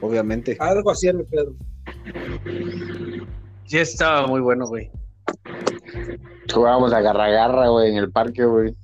[0.00, 0.56] Obviamente.
[0.60, 1.52] Algo así pedo.
[3.66, 4.88] Sí, estaba muy bueno, güey.
[6.54, 8.76] Jugábamos a agarra-agarra, güey, en el parque, güey.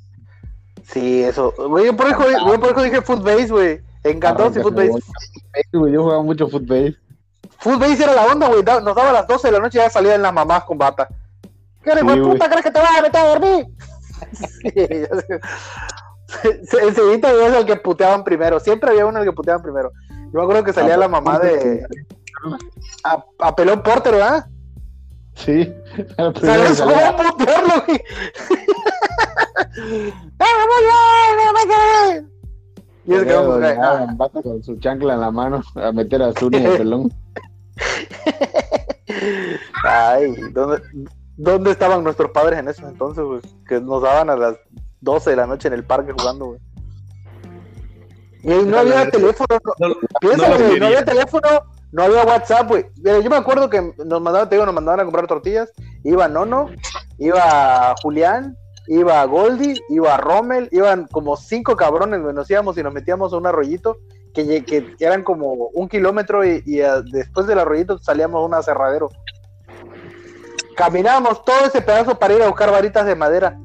[0.82, 1.54] Sí, eso.
[1.56, 3.80] Güey, yo por eso, güey, por eso dije footbase, güey.
[4.02, 4.98] Encantó y footbase.
[4.98, 6.48] Sí, güey, Yo jugaba mucho
[7.72, 7.86] fútbol.
[7.86, 8.62] Footbase era la onda, güey.
[8.62, 11.08] Nos daba a las 12 de la noche y ya salían las mamás con bata.
[11.82, 12.48] ¿Qué eres, Sí, puta?
[12.48, 13.66] ¿Crees que te vas a meter a dormir?
[16.82, 18.58] Enseguida había el que puteaban primero.
[18.58, 19.92] Siempre había uno el que puteaban primero.
[20.10, 21.86] Yo me acuerdo que salía la mamá de.
[23.04, 24.46] A, a Pelón Porter, ¿verdad?
[25.34, 25.72] Sí.
[26.16, 28.02] ¿Sabes cómo putearlo, güey?
[30.38, 30.82] ¡Ah, muy
[31.68, 32.30] bien!
[33.06, 36.58] Y como que, ah, Gambata con su chancla en la mano a meter a Zuni
[36.60, 37.12] de pelón.
[39.84, 40.82] Ay, ¿dónde,
[41.36, 43.40] ¿Dónde estaban nuestros padres en eso entonces, güey?
[43.68, 44.56] Que nos daban a las
[45.00, 46.60] 12 de la noche en el parque jugando, güey.
[48.42, 51.48] Y ahí no había teléfono, no, piénsalo, no güey, no había teléfono,
[51.92, 52.86] no había WhatsApp, güey.
[53.02, 55.72] Yo me acuerdo que nos mandaban, te digo, nos mandaban a comprar tortillas.
[56.04, 56.70] Iba Nono,
[57.18, 62.34] iba Julián, iba Goldie, iba Rommel, iban como cinco cabrones, güey.
[62.34, 63.98] Nos íbamos y nos metíamos a un arroyito
[64.44, 69.08] que, eran como un kilómetro y, y, ah, después del arroyito salíamos a un aserradero.
[70.76, 73.58] Caminábamos todo ese pedazo para ir a buscar varitas de madera.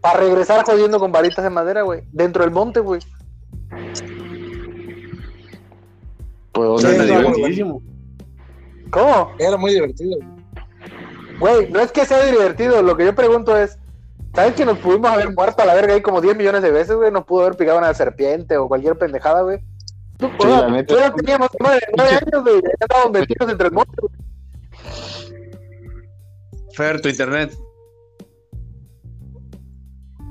[0.00, 2.02] Para regresar jodiendo con varitas de madera, güey.
[2.10, 3.00] Dentro del monte, güey.
[6.52, 7.82] Pues, divertidísimo.
[8.90, 9.32] ¿Cómo?
[9.38, 10.18] Era muy divertido.
[11.38, 13.78] Güey, no es que sea divertido, lo que yo pregunto es,
[14.34, 16.96] ¿sabes que nos pudimos haber muerto a la verga ahí como 10 millones de veces,
[16.96, 17.10] güey?
[17.10, 19.60] Nos pudo haber picado una serpiente o cualquier pendejada, güey.
[20.18, 20.94] Tú, o Sí, sea, la neta.
[20.94, 24.12] tú ya teníamos nueve, nueve años, güey, ya estábamos metidos entre el monte, güey.
[26.74, 27.52] Fer, tu internet.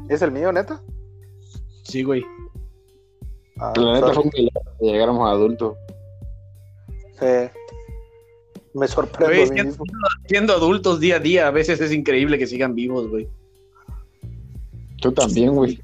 [0.09, 0.81] ¿Es el mío, neta?
[1.83, 2.23] Sí, güey.
[3.59, 4.29] Ah, La neta sorry.
[4.29, 5.77] fue que ya llegáramos a adultos.
[7.19, 7.49] Sí.
[8.73, 9.85] Me sorprendo Güey, a mí siendo, mismo.
[10.27, 13.29] siendo adultos día a día, a veces es increíble que sigan vivos, güey.
[15.01, 15.75] Tú también, güey.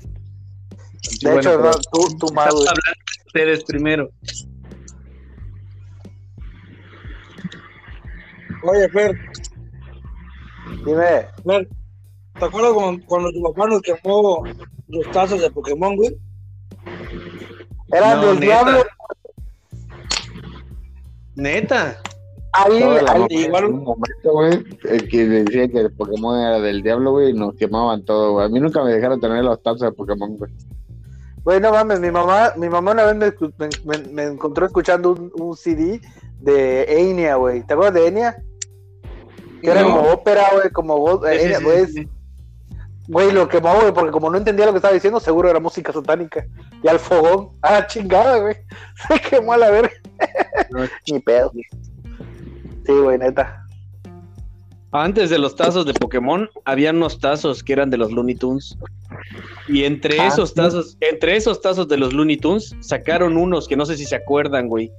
[1.21, 2.67] De Bueno, hecho, pero- tú, tú Estamos güey.
[2.67, 4.10] hablando de ustedes primero.
[8.63, 9.17] Oye, Fer,
[10.86, 11.69] Dime, Fer,
[12.39, 14.43] ¿te acuerdas cuando, cuando tu papá nos quemó
[14.88, 16.15] los tazos de Pokémon, güey?
[17.93, 18.45] eran No, del neta.
[18.45, 18.84] diablo.
[21.36, 22.01] Neta.
[22.65, 26.82] Ahí, la ahí- igual- un momento, güey, el que decía que el Pokémon era del
[26.82, 28.46] diablo, güey, y nos quemaban todo, güey.
[28.46, 30.52] A mí nunca me dejaron tener los tazos de Pokémon, güey.
[31.43, 34.65] Güey, no mames, mi mamá, mi mamá una vez me, escu- me- me- me encontró
[34.65, 36.02] escuchando un, un CD
[36.41, 37.63] de Enya, güey.
[37.63, 38.36] ¿Te acuerdas de Enya?
[39.62, 39.89] Que era No.
[39.96, 41.20] como ópera, güey, como voz.
[41.20, 42.08] Güey, sí.
[43.08, 45.93] Güey, lo quemó, güey, porque como no entendía lo que estaba diciendo, seguro era música
[45.93, 46.46] satánica.
[46.84, 48.56] Y al fogón, ah, chingada, güey.
[49.08, 49.91] Se quemó a la verga.
[51.12, 51.52] Ni pedo.
[52.88, 53.63] Sí, güey, neta.
[54.93, 58.78] Antes de los tazos de Pokémon, había unos tazos que eran de los Looney Tunes.
[59.67, 60.56] Y entre Ah, esos sí.
[60.56, 64.15] tazos, entre esos tazos de los Looney Tunes, sacaron unos que no sé si se
[64.15, 64.89] acuerdan, güey.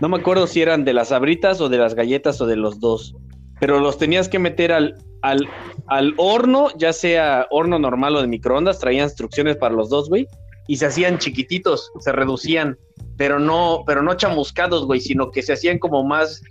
[0.00, 2.78] No me acuerdo si eran de las abritas o de las galletas o de los
[2.78, 3.16] dos.
[3.58, 5.48] Pero los tenías que meter al, al,
[5.88, 10.28] al horno, ya sea horno normal o de microondas, traían instrucciones para los dos, güey.
[10.68, 12.76] Y se hacían chiquititos, se reducían,
[13.16, 16.42] pero no, pero no chamuscados, güey, sino que se hacían como más,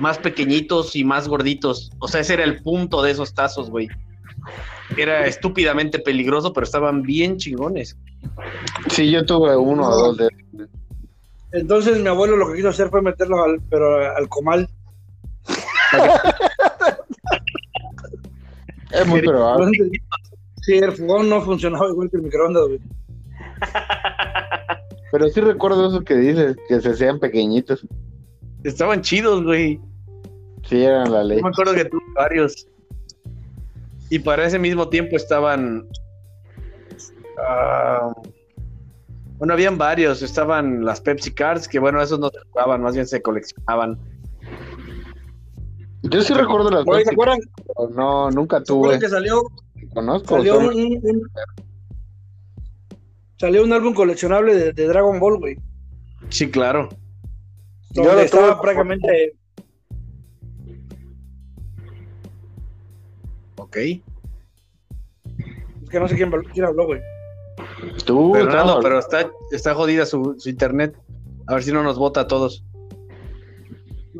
[0.00, 1.90] más pequeñitos y más gorditos.
[1.98, 3.88] O sea, ese era el punto de esos tazos, güey.
[4.96, 7.96] Era estúpidamente peligroso, pero estaban bien chingones.
[8.88, 10.28] Sí, yo tuve uno o dos de
[11.52, 14.68] Entonces mi abuelo lo que quiso hacer fue meterlos al, pero al comal.
[18.92, 19.70] Es muy probable.
[20.62, 22.80] Sí, el fogón no funcionaba igual que el microondas, güey.
[25.12, 27.86] Pero sí recuerdo eso que dices, que se hacían pequeñitos.
[28.64, 29.80] Estaban chidos, güey.
[30.70, 31.36] Sí, eran la ley.
[31.38, 32.66] Yo me acuerdo que tuve varios.
[34.08, 35.86] Y para ese mismo tiempo estaban.
[37.38, 38.12] ah,
[39.38, 40.22] bueno, habían varios.
[40.22, 43.98] Estaban las Pepsi Cards, que bueno, esos no se jugaban, más bien se coleccionaban.
[46.02, 47.38] Yo sí recuerdo las Oye, ¿se Pepsi, acuerdan,
[47.94, 48.98] no, nunca ¿se tuve.
[48.98, 49.42] que salió,
[49.92, 50.36] Conozco.
[50.36, 50.66] salió un,
[51.02, 51.30] un-
[53.38, 55.56] salió un álbum coleccionable de, de Dragon Ball, güey?
[56.30, 56.88] Sí, claro.
[57.90, 59.34] Yo lo estaba tuve- prácticamente
[63.70, 63.76] Ok.
[65.82, 67.00] es que no sé quién, quién habló, güey.
[68.04, 70.96] Tú, Fernando, no, pero está, está jodida su, su internet.
[71.46, 72.64] A ver si no nos vota a todos.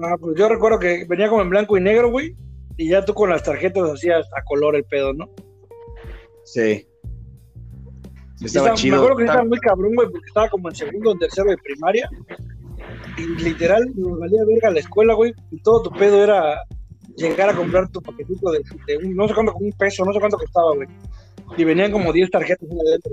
[0.02, 2.36] Ah, pues yo recuerdo que venía como en blanco y negro, güey.
[2.76, 5.28] Y ya tú con las tarjetas hacías a color el pedo, ¿no?
[6.44, 6.86] Sí.
[8.42, 8.92] Estaba estaba- chido.
[8.96, 11.50] Me acuerdo que Estaba- estaba muy cabrón, güey, porque estaba como en segundo o tercero
[11.50, 12.08] de primaria.
[13.18, 15.34] Y literal nos valía verga la escuela, güey.
[15.50, 16.62] Y todo tu pedo era
[17.16, 20.20] llegar a comprar tu paquetito de, de un, no sé cuánto, un peso, no sé
[20.20, 20.88] cuánto costaba, güey.
[21.57, 23.12] Y venían como 10 tarjetas adentro.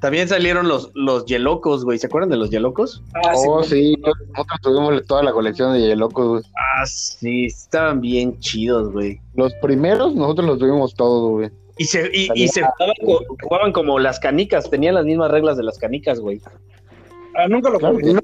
[0.00, 1.98] También salieron los, los Yelocos, güey.
[1.98, 3.02] ¿Se acuerdan de los Yelocos?
[3.14, 3.94] Ah, Oh, sí.
[3.94, 6.42] sí, nosotros tuvimos toda la colección de Yelocos, güey.
[6.54, 7.46] Ah, sí.
[7.46, 9.18] Estaban bien chidos, güey.
[9.34, 11.50] Los primeros nosotros los tuvimos todos, güey.
[11.78, 14.68] Y se, y, y se jugaban, co- jugaban como las canicas.
[14.70, 16.40] Tenían las mismas reglas de las canicas, güey.
[17.34, 18.12] Ah, nunca lo Claro jugué.
[18.12, 18.20] No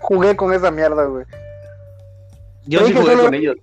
[0.00, 1.24] jugué con esa mierda, güey.
[2.68, 3.56] Yo sí jugué solo- con ellos.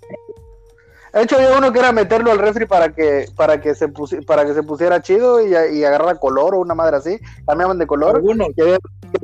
[1.14, 4.26] De hecho, había uno que era meterlo al refri para que, para que se pusi-
[4.26, 7.18] para que se pusiera chido y, y agarrara color o una madre así.
[7.48, 8.78] Cambiaban de color Algunos, y había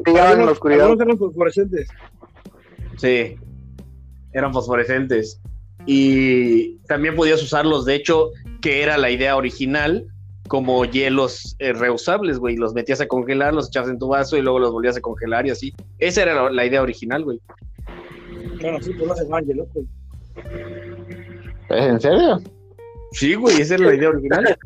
[0.06, 0.86] que en la oscuridad.
[0.86, 1.89] algunos eran fosforescentes.
[2.98, 3.36] Sí.
[4.32, 5.41] Eran fosforescentes.
[5.86, 8.30] y también podías usarlos, de hecho,
[8.62, 10.06] que era la idea original,
[10.48, 12.56] como hielos eh, reusables, güey.
[12.56, 15.46] Los metías a congelar, los echabas en tu vaso y luego los volvías a congelar
[15.48, 15.74] y así.
[16.00, 17.41] Esa era la, la idea original, güey.
[18.62, 19.82] Bueno, sí, lo hacen mal, loco.
[21.69, 22.41] ¿Es en serio?
[23.13, 24.58] Sí, güey, esa era la idea original.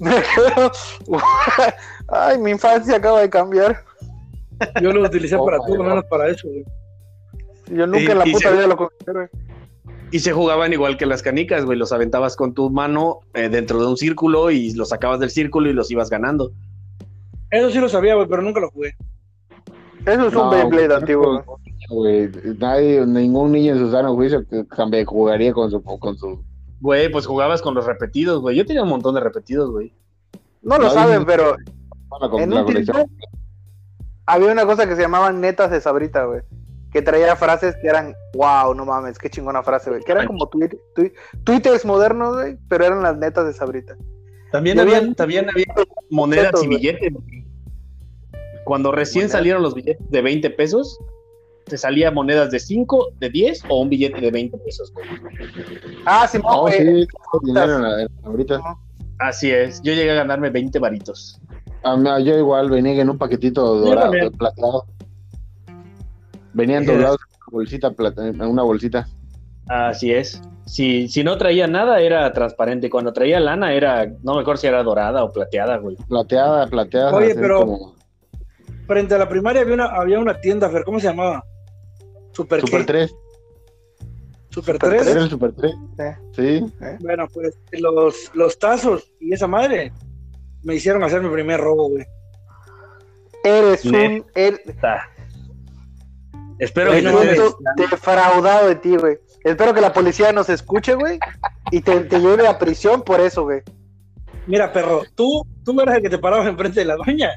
[0.00, 0.72] Me quedo-
[2.08, 3.82] Ay, mi infancia acaba de cambiar.
[4.80, 5.86] Yo lo utilicé Oh, para todo, God.
[5.86, 6.64] menos para eso, güey.
[7.68, 9.28] Yo nunca Y- en la puta se- vida lo considero.
[10.12, 11.76] Y se jugaban igual que las canicas, güey.
[11.76, 15.68] Los aventabas con tu mano eh, dentro de un círculo y los sacabas del círculo
[15.68, 16.52] y los ibas ganando.
[17.50, 18.94] Eso sí lo sabía, güey, pero nunca lo jugué.
[20.06, 21.58] Eso es un No, Beyblade güey, antiguo.
[21.88, 22.30] Güey.
[22.58, 26.42] Nadie, ningún niño en su sano juicio que jugaría con su, con su.
[26.80, 28.56] Güey, pues jugabas con los repetidos, güey.
[28.56, 29.92] Yo tenía un montón de repetidos, güey.
[30.62, 31.56] No lo saben, pero
[32.38, 33.08] en la un tiempo
[34.26, 36.40] había una cosa que se llamaban netas de sabrita, güey.
[36.92, 40.02] Que traía frases que eran, wow, no mames, qué chingona frase, güey.
[40.02, 41.12] Que eran como tweet, tweet-
[41.44, 43.96] twitters modernos, güey, pero eran las netas de sabrita.
[44.50, 45.66] También había, también había
[46.10, 46.78] monedas y güey.
[46.78, 47.12] billetes.
[48.64, 49.32] Cuando recién Monedas.
[49.32, 50.98] salieron los billetes de 20 pesos,
[51.66, 55.06] te salía monedas de 5, de 10 o un billete de 20 pesos, güey.
[56.06, 56.74] Ah, sí, no, güey.
[56.74, 58.60] sí, tengo dinero en la- en la- ahorita.
[59.18, 59.82] Así es.
[59.82, 61.40] Yo llegué a ganarme 20 varitos.
[61.82, 64.30] A mí- yo igual venía en un paquetito dorado, también.
[64.32, 64.86] plateado.
[66.52, 69.08] Venían doblados en una bolsita, plata- en una bolsita.
[69.68, 70.40] Así es.
[70.66, 72.90] Si, si no traía nada, era transparente.
[72.90, 75.96] Cuando traía lana, era, no me acuerdo si era dorada o plateada, güey.
[76.08, 77.12] Plateada, plateada.
[77.14, 77.96] Oye, pero- como
[78.86, 81.42] Frente a la primaria había una, había una tienda, Fer, ¿cómo se llamaba?
[82.36, 82.86] Super, Super qué?
[82.86, 83.10] 3.
[84.50, 85.06] Super Super 3.
[85.06, 85.72] ¿Era el Super 3?
[85.98, 86.16] Eh.
[86.34, 86.72] Sí.
[87.00, 89.92] Bueno, pues los, los tazos y esa madre
[90.62, 92.04] me hicieron hacer mi primer robo, güey.
[93.42, 94.60] Eres un er-
[96.58, 97.58] Espero que no siento
[97.90, 99.18] defraudado de ti, güey.
[99.44, 101.18] Espero que la policía nos escuche, güey,
[101.70, 103.60] y te, te lleve a prisión por eso, güey.
[104.46, 107.30] Mira, perro, tú, tú eras el que te parabas enfrente de la doña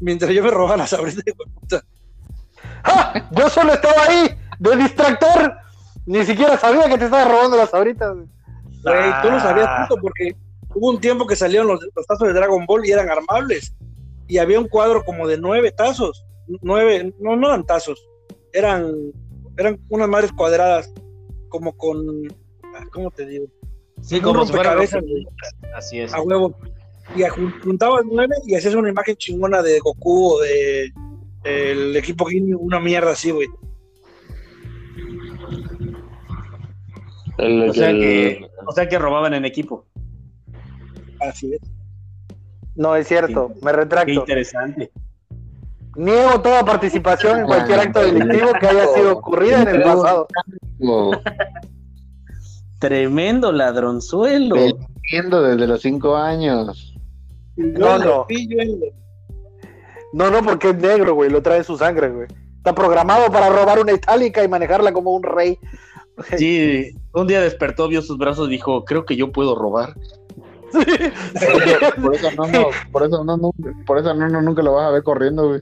[0.00, 1.82] mientras yo me robaba las abritas de puta.
[2.84, 3.28] ¡Ja!
[3.32, 5.54] Yo solo estaba ahí, de distractor.
[6.06, 8.26] Ni siquiera sabía que te estaba robando las ahorita, güey.
[9.22, 9.86] Tú lo sabías Ah.
[9.88, 10.34] puto porque
[10.74, 13.74] hubo un tiempo que salieron los, los tazos de Dragon Ball y eran armables.
[14.26, 16.24] Y había un cuadro como de nueve tazos.
[16.62, 18.04] Nueve, no, no eran tazos.
[18.52, 18.92] Eran,
[19.56, 20.92] eran unas madres cuadradas,
[21.48, 22.00] como con.
[22.74, 23.46] ah, ¿Cómo te digo?
[24.00, 24.74] Sí, Un como si fuera
[25.76, 26.12] Así es.
[26.12, 26.56] a huevo.
[27.14, 30.90] Y jun- juntabas nueve y hacías una imagen chingona de Goku o de
[31.44, 33.48] el equipo Ginyu, una mierda así, güey.
[37.38, 39.86] El, O sea el- que, o sea que robaban en equipo.
[41.20, 41.60] Así es.
[42.74, 44.12] No es cierto, me Qué retracto.
[44.12, 44.90] interesante.
[45.96, 50.26] Niego toda participación en cualquier acto delictivo que haya sido ocurrida en el pasado.
[52.78, 54.56] Tremendo ladronzuelo.
[55.10, 56.94] Viendo desde los 5 años.
[57.56, 58.26] No, no.
[60.12, 62.28] No, no, porque es negro, güey, lo trae en su sangre, güey.
[62.56, 65.58] Está programado para robar una itálica y manejarla como un rey.
[66.36, 69.94] Sí, un día despertó, vio sus brazos y dijo, creo que yo puedo robar.
[72.02, 73.50] Por eso no, no, por eso no, no,
[73.86, 75.60] por eso no, no, nunca lo vas a ver corriendo, güey.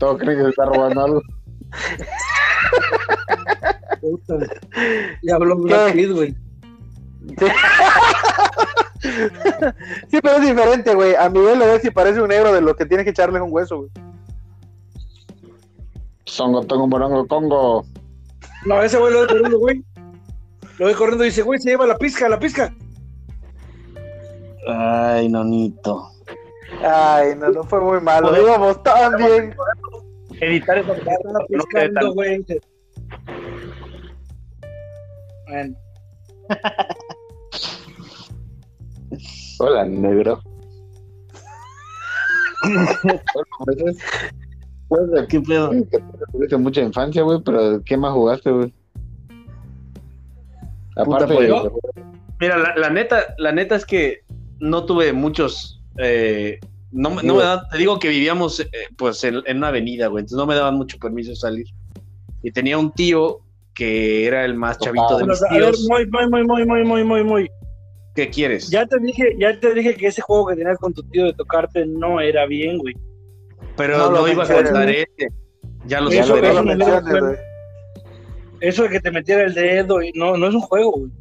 [0.00, 1.22] Todos creen que se está robando algo.
[5.22, 5.56] Y habló.
[5.92, 6.34] Pitt, güey.
[10.10, 11.14] Sí, pero es diferente, güey.
[11.14, 13.52] A Miguel lo ves y parece un negro de los que tienes que echarles un
[13.52, 13.90] hueso, güey.
[16.24, 17.84] Songo, tongo, morongo, congo.
[18.66, 19.84] No, ese güey lo ve corriendo, güey.
[20.78, 22.74] Lo ve corriendo y dice, güey, se lleva la pizca, la pizca.
[24.68, 26.10] Ay, nonito.
[26.84, 28.28] Ay, no, no fue muy malo.
[28.28, 29.54] Podemos- Íbamos tan bien.
[30.40, 32.44] Editar esa Ya estaba piscando, güey.
[35.48, 35.76] Bueno,
[39.58, 40.40] Hola, negro.
[43.64, 43.96] Pues,
[44.88, 45.70] pues, ¿Qué pedo?
[46.32, 48.72] tuviste mucha infancia, güey, pero ¿qué más jugaste, güey?
[50.96, 51.78] Aparte pues, yo-
[52.40, 54.20] Mira, la, la neta, la neta es que
[54.60, 55.80] no tuve muchos.
[55.98, 56.58] eh,
[56.92, 58.66] no, me- no me daban- te digo que vivíamos eh,
[58.96, 61.66] pues en, en una avenida, güey, entonces no me daban mucho permiso de salir.
[62.42, 63.40] Y tenía un tío
[63.74, 65.86] que era el más chavito de mis a ver, tíos.
[65.88, 67.50] muy, muy, muy, muy, muy, muy, muy, muy.
[68.18, 68.68] ¿Qué quieres?
[68.68, 71.32] Ya te dije, ya te dije que ese juego que tenías con tu tío de
[71.34, 72.92] tocarte no era bien, güey.
[73.76, 75.28] Pero No iba a contar ese.
[75.86, 77.36] Ya lo Eso, no lo
[78.60, 81.12] eso de que te metiera el dedo y no, no es un juego, güey.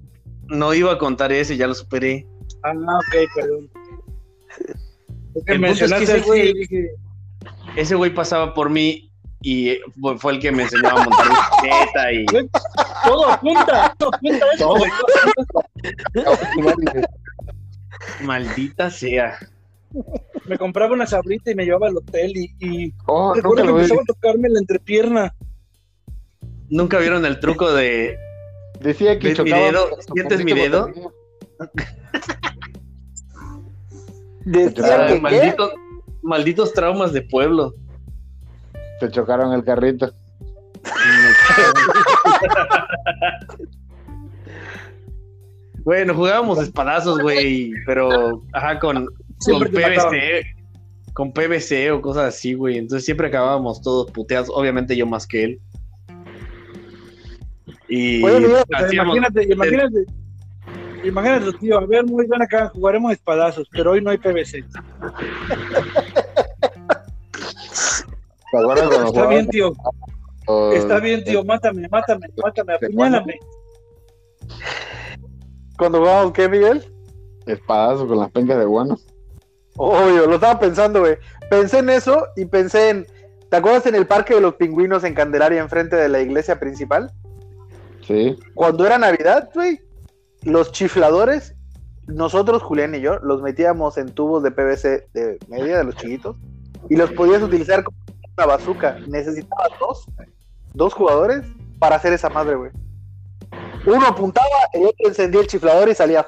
[0.47, 2.25] No iba a contar ese, ya lo superé.
[2.63, 3.69] Ah, ok, perdón.
[4.49, 4.71] Es que
[5.35, 6.89] El es que mencionaste ese güey- dije,
[7.75, 9.81] Ese güey pasaba por mí y eh,
[10.17, 12.25] fue el que me enseñó a montar bicicleta y
[13.05, 14.83] todo apunta, todo apunta a eso, Todo.
[18.23, 19.37] Maldita sea.
[20.45, 24.01] Me compraba una sabrita y me llevaba al hotel y, y Oh, recuerdo que empezaba
[24.01, 25.35] a tocarme la entrepierna.
[26.69, 28.17] ¿Nunca vieron el truco de
[28.81, 29.65] Decía que ¿Ves mi chocaba.
[29.65, 29.89] dedo?
[30.13, 30.89] ¿Sientes mi dedo?
[34.45, 35.21] Decía que ¿qué?
[35.21, 35.71] malditos,
[36.21, 37.73] malditos traumas de pueblo?
[38.99, 40.13] Se chocaron el carrito.
[45.87, 49.07] Bueno, jugábamos espadazos, güey, pero ajá, con,
[49.45, 49.59] con.
[49.71, 50.43] PVC,
[51.13, 52.77] con PVC o cosas así, güey.
[52.77, 55.61] Entonces siempre acabábamos todos puteados, obviamente yo más que él.
[57.87, 60.05] Y Oye, Miguel, O sea, hacíamos- imagínate, imagínate,
[61.05, 64.65] imagínate, tío, a ver, muy bien acá, jugaremos espadazos, pero hoy no hay PVC.
[68.51, 69.71] ¿Te acuerdas cuando Está bien, tío,
[70.73, 73.39] está bien, tío, mátame, mátame, mátame, apuñálame.
[75.77, 76.83] Cuando jugamos, ¿qué, Miguel?
[77.45, 78.97] Espadazo con las pencas de guano.
[79.75, 81.17] Obvio, lo estaba pensando, güey.
[81.49, 83.07] Pensé en eso y pensé en.
[83.49, 87.11] ¿Te acuerdas en el Parque de los Pingüinos en Candelaria, enfrente de la iglesia principal?
[88.05, 88.37] Sí.
[88.55, 89.79] Cuando era Navidad, güey,
[90.43, 91.55] los chifladores,
[92.07, 96.35] nosotros, Julián y yo, los metíamos en tubos de PVC de media, de los chiquitos,
[96.89, 97.97] y los podías utilizar como
[98.37, 98.99] una bazooka.
[99.07, 100.05] Necesitabas dos,
[100.73, 101.45] dos jugadores
[101.79, 102.71] para hacer esa madre, güey.
[103.85, 106.25] Uno apuntaba, el otro encendía el chiflador y salía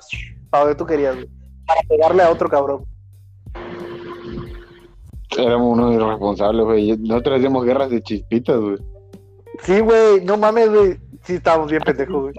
[0.50, 1.28] para donde tú querías, güey.
[1.66, 2.86] Para pegarle a otro cabrón.
[5.38, 6.98] Éramos unos irresponsables, güey.
[6.98, 8.78] Nosotros hacíamos guerras de chispitas, güey.
[9.64, 10.98] Sí, güey, no mames, güey.
[11.24, 12.34] Sí, estábamos bien pendejos, güey.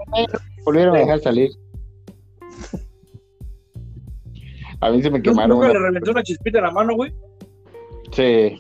[0.65, 1.51] Volvieron a dejar salir.
[4.81, 5.79] A mí se me ¿Nunca quemaron nunca una...
[5.79, 7.13] le reventó una chispita en la mano, güey?
[8.13, 8.57] Sí.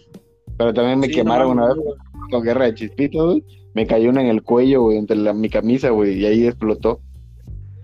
[0.58, 1.84] Pero también me Sí, quemaron no una vez
[2.30, 3.44] con guerra de chispitas, güey.
[3.74, 7.00] Me cayó una en el cuello, güey, entre la- mi camisa, güey, y ahí explotó.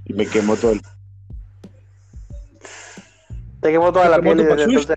[0.05, 0.81] Y me quemó todo el...
[3.61, 4.97] Te quemó toda Te la piel desde entonces.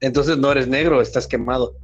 [0.00, 1.74] Entonces no eres negro, estás quemado.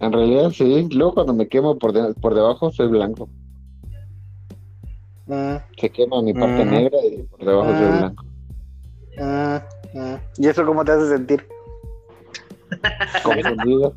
[0.00, 0.88] En realidad, sí.
[0.92, 3.28] Luego cuando me quemo por, de- por debajo, soy blanco.
[5.26, 6.70] Mm, Se quema mi parte Ujú.
[6.70, 7.98] negra y por debajo soy Ah.
[7.98, 8.24] blanco.
[10.36, 11.46] ¿Y eso cómo te hace sentir?
[13.22, 13.94] Confundido.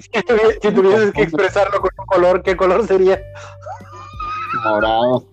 [0.00, 3.20] Si tuvi- si tuvieses que expresarlo con un color, ¿qué color sería?
[4.64, 5.24] Morado.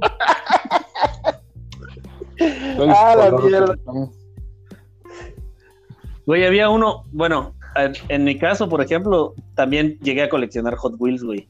[2.76, 3.74] Soy Ah, la mierda.
[6.26, 10.94] Güey, había uno, bueno, en, en mi caso, por ejemplo, también llegué a coleccionar Hot
[10.98, 11.48] Wheels, güey.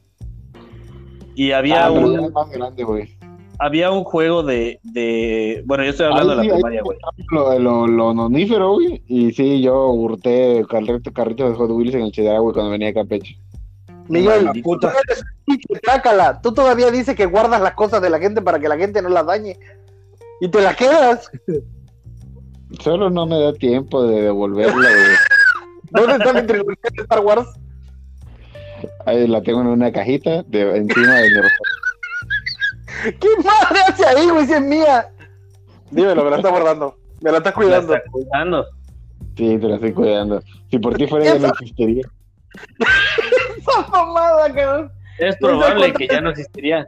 [1.35, 3.17] Y había Ah, pero un ya es más grande, güey.
[3.61, 6.99] Había un juego de, de bueno, yo estoy hablando Ahí de la primaria, güey.
[7.31, 9.03] Lo, lo, lo nonífero, güey.
[9.07, 12.95] Y sí, yo hurté carrito, carritos de Hot Wheels en el güey, cuando venía a
[12.95, 13.39] Campeche.
[14.09, 14.65] Miguel, Maldito.
[14.65, 14.95] tú Puta.
[15.83, 16.41] trácala.
[16.41, 19.27] Todavía dices que guardas las cosas de la gente para que la gente no las
[19.27, 19.59] dañe.
[20.41, 21.31] Y te las quedas.
[22.81, 25.17] Solo no me da tiempo de devolverla, güey.
[25.91, 27.47] ¿Dónde está mi trilogía de Star Wars?
[29.05, 31.41] Ahí la tengo en una cajita de, encima de mi.
[33.03, 34.47] ¿Qué madre hace ahí, güey?
[34.47, 35.09] Si es mía.
[35.91, 36.97] Dímelo, me la está guardando.
[37.21, 37.95] Me la estás La cuidando.
[37.95, 38.67] está cuidando.
[39.37, 40.43] Sí, te la estoy cuidando.
[40.71, 42.03] Si por ti fuera, ya no existiría.
[43.59, 44.93] Esa mamada, cabrón.
[45.19, 46.87] Es probable que ya no existiría.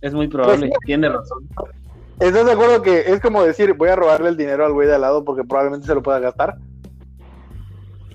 [0.00, 1.48] Es muy probable, Pues tiene razón.
[2.20, 4.94] ¿Estás de acuerdo que es como decir, voy a robarle el dinero al güey de
[4.94, 6.56] al lado porque probablemente se lo pueda gastar?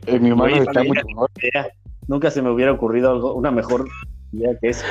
[0.06, 1.30] En mi mano está mucho mejor.
[2.08, 3.88] Nunca se me hubiera ocurrido algo, una mejor
[4.32, 4.86] idea que eso.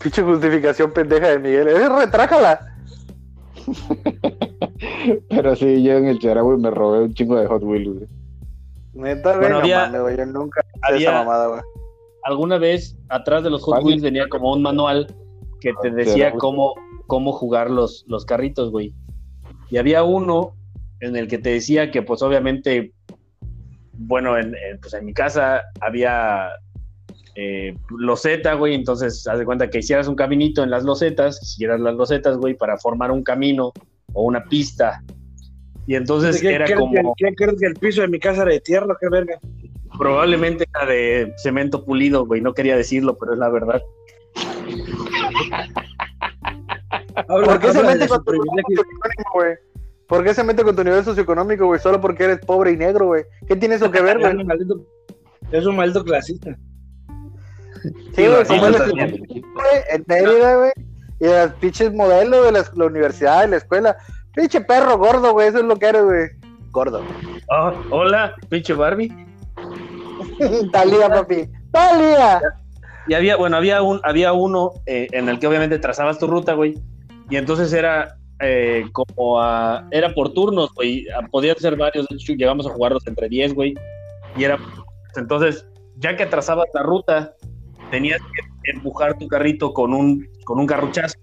[0.00, 1.68] Pinche justificación pendeja de Miguel.
[1.68, 2.74] Es retrácala.
[5.28, 8.06] Pero sí, yo en el güey, me robé un chingo de Hot Wheels, güey.
[8.94, 10.16] Neta, güey, Bueno, no había- mames, güey.
[10.16, 11.60] Yo nunca hice había- esa mamada, güey.
[12.24, 13.82] Alguna vez atrás de los Hot.
[13.84, 15.06] Wheels venía como un manual
[15.60, 16.74] que te Ah, decía cómo,
[17.06, 18.94] cómo jugar los, los carritos, güey.
[19.70, 20.54] Y había uno
[21.00, 22.92] en el que te decía que, pues, obviamente,
[23.92, 26.48] bueno, en, en, pues, en mi casa había
[27.40, 31.78] eh, loseta, güey, entonces haz de cuenta que hicieras un caminito en las losetas, hicieras
[31.78, 33.72] las losetas, güey, para formar un camino
[34.12, 35.04] o una pista.
[35.86, 38.42] Y entonces ¿Qué, era qué- como, qué- qué crees que el piso de mi casa
[38.42, 38.96] era de tierra?
[39.00, 39.38] ¿Qué verga?
[39.96, 43.82] probablemente era de cemento pulido, güey, no quería decirlo, pero es la verdad.
[47.28, 48.76] Habla, ¿Por qué se mete con tu nivel privilegio.
[48.76, 49.54] socioeconómico, güey?
[50.06, 51.80] ¿Por qué se mete con tu nivel socioeconómico, güey?
[51.80, 53.24] Solo porque eres pobre y negro, güey.
[53.46, 54.32] ¿Qué tiene eso que ver, Es güey?
[55.52, 56.56] es un maldito clasista.
[58.14, 58.76] Sí, güey, como es
[59.90, 60.72] en Mérida, güey.
[61.20, 63.96] Y las pinches modelos de la, la universidad, de la escuela.
[64.34, 65.48] Pinche perro gordo, güey.
[65.48, 66.28] Eso es lo que eres, güey.
[66.70, 67.02] Gordo.
[67.50, 69.12] Oh, hola, pinche Barbie.
[70.72, 71.48] Talía, papi.
[71.72, 72.40] Talía.
[73.08, 76.54] Y había, bueno, había un, había uno eh, en el que obviamente trazabas tu ruta,
[76.54, 76.74] güey.
[77.30, 81.06] Y entonces era eh, como a, era por turnos, güey.
[81.30, 83.74] Podían ser varios, de hecho, llegamos a jugarlos entre 10, güey.
[84.36, 84.58] Y era,
[85.16, 85.66] entonces,
[85.96, 87.34] ya que trazabas la ruta,
[87.90, 91.18] tenías que empujar tu carrito con un, con un carruchazo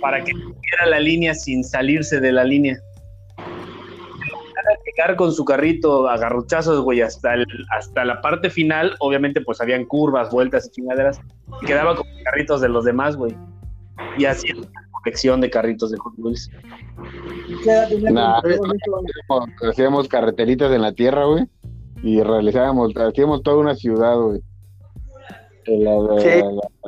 [0.00, 2.78] para que tuviera la línea sin salirse de la línea.
[4.84, 9.60] Llegar con su carrito a garruchazos, güey, hasta, el, hasta la parte final, obviamente, pues
[9.60, 11.20] habían curvas, vueltas y chingaderas,
[11.62, 13.34] y quedaba con los carritos de los demás, güey.
[14.18, 14.68] Y así una
[15.02, 16.50] colección de carritos de Hot Wheels.
[18.12, 18.40] Nah,
[19.68, 21.44] hacíamos carreteritas en la tierra, güey,
[22.02, 24.40] y realizábamos, hacíamos toda una ciudad, güey.
[25.64, 26.28] Sí.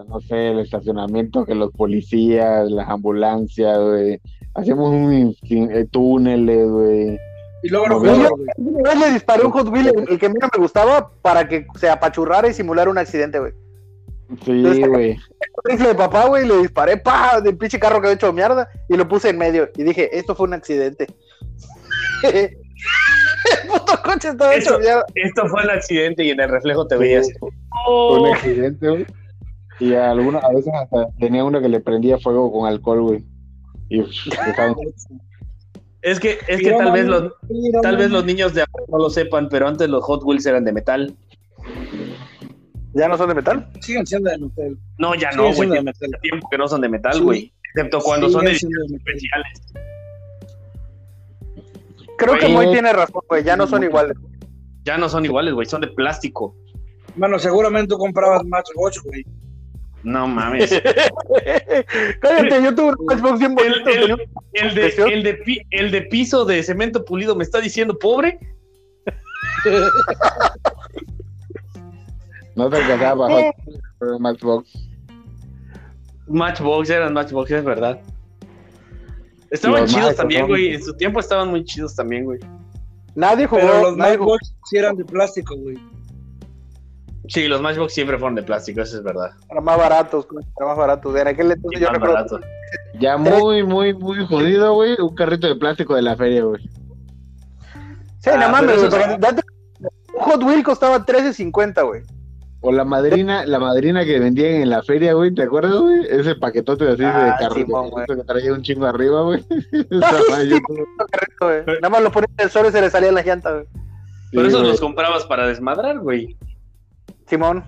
[0.09, 4.20] no sé, el estacionamiento, que los policías, las ambulancias, güey.
[4.55, 7.18] Hacíamos un sin- eh, túneles, güey.
[7.62, 7.72] Y
[8.59, 11.66] una vez le disparé un Hot Wheel, el, el que menos me gustaba, para que
[11.77, 13.53] se apachurrara y simulara un accidente, güey.
[14.45, 15.12] Sí, güey.
[15.64, 18.68] Un rifle de papá, güey, le disparé, pa, del pinche carro que había hecho mierda,
[18.89, 19.68] y lo puse en medio.
[19.77, 21.07] Y dije, esto fue un accidente.
[23.62, 25.05] el puto coche estaba Eso- hecho mierda.
[25.14, 27.28] Esto fue un accidente y en el reflejo te veías.
[27.38, 29.07] Fue un accidente, güey.
[29.80, 33.24] Y a, alguna, a veces hasta tenía uno que le prendía fuego con alcohol, güey.
[33.88, 34.01] Y
[34.47, 34.76] estaban-
[36.03, 37.32] Es que, es que tal vez los,
[37.82, 40.64] tal vez los niños de ahora no lo sepan, pero antes los Hot Wheels eran
[40.64, 41.14] de metal.
[42.97, 43.68] ¿Ya no son de metal?
[43.80, 44.78] Siguen siendo de metal.
[44.99, 45.68] No, ya Siguen no, güey.
[46.22, 47.20] tiempo que no son de metal, Sí.
[47.20, 47.53] güey.
[47.74, 49.74] Excepto cuando son ediciones especiales.
[52.18, 52.48] Creo que.
[52.48, 54.16] Moy tiene razón, güey, ya no son iguales.
[54.84, 55.66] Ya no son iguales, güey.
[55.66, 56.54] Son de plástico.
[57.16, 59.24] Bueno, seguramente tú comprabas Matchbox, güey.
[60.02, 60.70] No mames.
[62.20, 63.90] Cállate, yo tuve un Xbox bien El, bonito.
[63.90, 67.98] el- el de, el, de, pi- el de piso de cemento pulido me está diciendo
[67.98, 68.38] pobre.
[72.56, 74.88] no te alcanzaba Wheels, Matchbox.
[76.26, 78.00] Matchbox eran Matchbox, es verdad.
[79.55, 80.74] Estaban Los chidos también, güey.
[80.74, 82.40] En su tiempo estaban muy chidos también, güey.
[83.14, 83.61] Nadie jugó.
[83.62, 85.78] Pero los Matchbox sí eran de plástico, güey.
[87.28, 89.30] Sí, los Matchbox siempre fueron de plástico, eso es verdad.
[89.50, 91.16] eran más baratos, güey, eran más baratos.
[91.16, 92.14] En aquel entonces yo Más recuerdo.
[92.14, 92.40] barato.
[93.00, 94.96] Ya muy, muy, muy jodido, güey.
[95.00, 96.62] Un carrito de plástico de la feria, güey.
[98.18, 99.42] Sí, Ah, no mames, pero güey,
[100.20, 102.02] Hot Wheel costaba 13.50, güey.
[102.66, 106.00] O la madrina, la madrina que vendían en la feria, güey, ¿te acuerdas, güey?
[106.08, 108.06] Ese paquetote así Ah, de Simón, güey.
[108.06, 109.44] que traía un chingo arriba, güey.
[110.32, 110.60] Ay, sí,
[111.40, 111.62] güey.
[111.66, 113.66] Nada más lo ponía en el sol y se le salían las llantas, güey.
[114.30, 114.70] Pero Sí, esos güey.
[114.72, 116.36] los comprabas para desmadrar, güey.
[117.28, 117.64] Simón.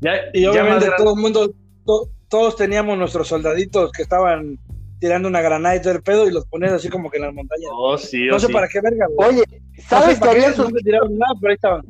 [0.00, 1.54] Ya, Y ya obviamente grande- todo el mundo,
[1.86, 4.58] to- todos teníamos nuestros soldaditos que estaban
[5.00, 7.34] tirando una granada y todo el pedo y los ponías así como que en las
[7.34, 7.70] montañas.
[7.74, 8.52] Oh, sí, No oh, sé sí.
[8.52, 9.28] para qué verga, güey.
[9.30, 10.64] Oye, No ¿sabes sé que había qué, sus...
[10.66, 11.82] no me tiraron nada, pero ahí estaban.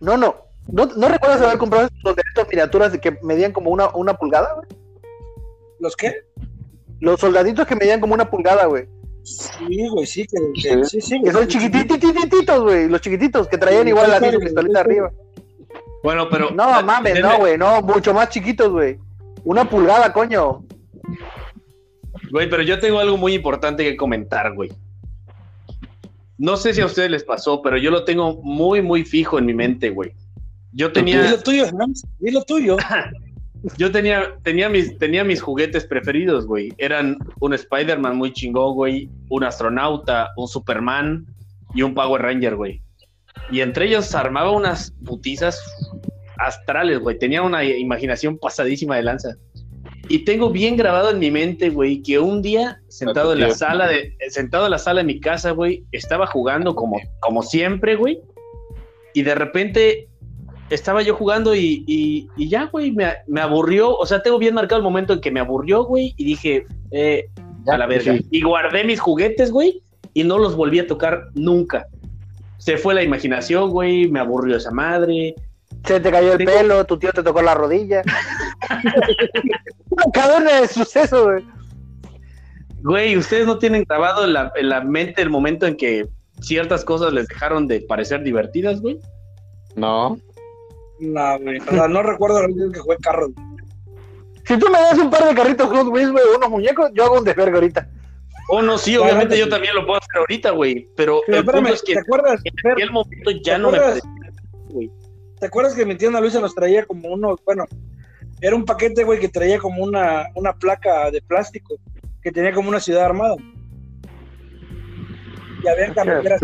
[0.00, 0.36] No, no.
[0.68, 4.54] ¿No, no recuerdas haber comprado esos soldaditos miniaturas de que medían como una, una pulgada,
[4.54, 4.66] güey?
[5.78, 6.12] ¿Los qué?
[7.00, 8.88] Los soldaditos que medían como una pulgada, güey.
[9.22, 12.88] Sí, güey, sí, que, que- sí, sí, Que son chiquitititos, güey.
[12.88, 14.84] Los chiquititos que traían Sí, igual la misma sí, pistolita sí.
[14.84, 15.12] arriba.
[16.02, 16.50] Bueno, pero.
[16.50, 17.58] No, mames, denle- no, güey.
[17.58, 18.98] No, mucho más chiquitos, güey.
[19.44, 20.64] Una pulgada, coño.
[22.30, 24.70] Güey, pero yo tengo algo muy importante que comentar, güey.
[26.38, 29.46] No sé si a ustedes les pasó, pero yo lo tengo muy, muy fijo en
[29.46, 30.12] mi mente, güey.
[30.72, 32.04] Yo tenía, lo tuyo, Hans.
[32.18, 32.76] Di lo tuyo.
[33.78, 36.72] yo tenía, tenía mis, tenía mis juguetes preferidos, güey.
[36.76, 41.26] Eran un Spider-Man muy chingón, güey, un astronauta, un Superman
[41.74, 42.82] y un Power Ranger, güey.
[43.50, 45.60] Y entre ellos armaba unas putizas
[46.38, 47.18] astrales, güey.
[47.18, 49.36] Tenía una imaginación pasadísima de lanza.
[50.08, 53.88] Y tengo bien grabado en mi mente, güey, que un día, sentado en la sala
[53.88, 58.20] de, sentado en la sala de mi casa, güey, estaba jugando como, como siempre, güey.
[59.14, 60.08] Y de repente
[60.70, 63.96] estaba yo jugando y, y- y ya, güey, me, me aburrió.
[63.96, 67.26] O sea, tengo bien marcado el momento en que me aburrió, güey, y dije, eh,
[67.66, 68.14] a la verga.
[68.16, 68.26] Sí.
[68.30, 69.82] Y guardé mis juguetes, güey,
[70.14, 71.86] y no los volví a tocar nunca.
[72.58, 75.34] Se fue la imaginación, güey, me aburrió esa madre.
[75.84, 78.02] Se te cayó el Tengo- pelo, tu tío te tocó la rodilla.
[80.26, 81.44] Cadena de sucesos, güey.
[82.82, 86.06] Güey, ustedes no tienen grabado en la, en la mente el momento en que
[86.40, 88.98] ciertas cosas les dejaron de parecer divertidas, güey.
[89.74, 90.18] No.
[91.00, 91.58] No, güey.
[91.58, 93.30] O sea, no recuerdo la vez que jugué carros.
[94.46, 97.18] Si tú me das un par de carritos Hot Wheels, güey, unos muñecos, yo hago
[97.18, 97.88] un desvergue ahorita.
[98.48, 99.50] Oh, no, sí, obviamente yo sí.
[99.50, 100.88] también lo puedo hacer ahorita, güey.
[100.96, 102.40] Pero, Pero el punto espérame, es que ¿te acuerdas?
[102.44, 104.00] en aquel momento ya ¿Te no me acuerdas?
[104.02, 104.90] parecía.
[105.40, 107.64] ¿Te acuerdas que mi tía Ana Luisa nos traía como uno, bueno,
[108.40, 111.76] era un paquete, güey, que traía como una, una placa de plástico
[112.22, 113.36] que tenía como una ciudad armada?
[115.62, 116.40] Y había carreteras.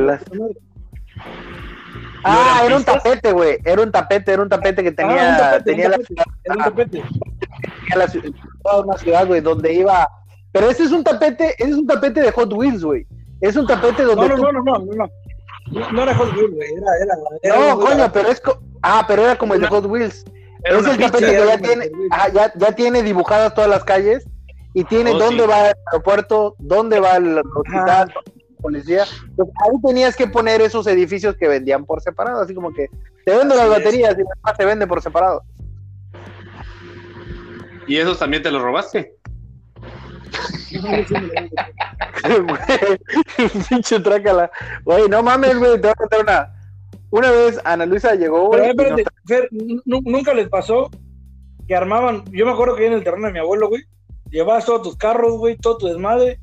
[2.25, 3.59] Ah, era un tapete, güey.
[3.65, 6.25] Era un tapete, era un tapete que tenía, Ah, un tapete, tenía un la ciudad,
[6.45, 7.03] era un ah, tapete.
[7.03, 8.31] tenía la ciudad-
[8.63, 10.09] toda una ciudad, güey, donde iba.
[10.53, 13.07] Pero ese es un tapete, ese es un tapete de Hot Wheels, güey.
[13.41, 16.03] Es un tapete donde No, no, tú- no, no, no, no, no.
[16.03, 16.69] Era Hot Wheels, güey.
[16.75, 19.87] Era, era, era No, coño, pero es co- ah, pero era como el de Hot
[19.87, 20.25] Wheels.
[20.65, 23.85] Era es el pizza, tapete que ya tiene, ah, ya, ya tiene dibujadas todas las
[23.85, 24.25] calles
[24.75, 25.49] y tiene Oh, dónde sí.
[25.49, 29.05] va el aeropuerto, dónde va el hospital, la policía.
[29.37, 32.89] Pues ahí tenías que poner esos edificios que vendían por separado, así como que
[33.25, 33.79] te vendo las Así es.
[33.85, 35.43] baterías y demás se vende por separado.
[37.89, 39.17] ¿Y esos también te los robaste?
[43.69, 44.51] Pinche trácala.
[44.85, 46.53] Güey, no mames, güey, te voy a contar una.
[47.13, 48.71] Una vez Ana Luisa llegó, Pero güey.
[48.71, 49.49] espérate, nos- Fer,
[49.85, 50.91] nu- nunca les pasó
[51.69, 53.83] que armaban, yo me acuerdo que en el terreno de mi abuelo, güey,
[54.31, 56.41] llevabas todos tus carros, güey, todo tu desmadre,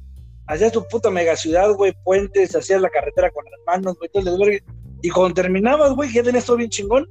[0.48, 4.20] hacías tu puta mega ciudad, güey, puentes, hacías la carretera con las manos, güey, todo
[4.22, 4.64] el desvergue.
[5.02, 7.08] Y cuando terminabas, güey, que ya tenías todo bien chingón,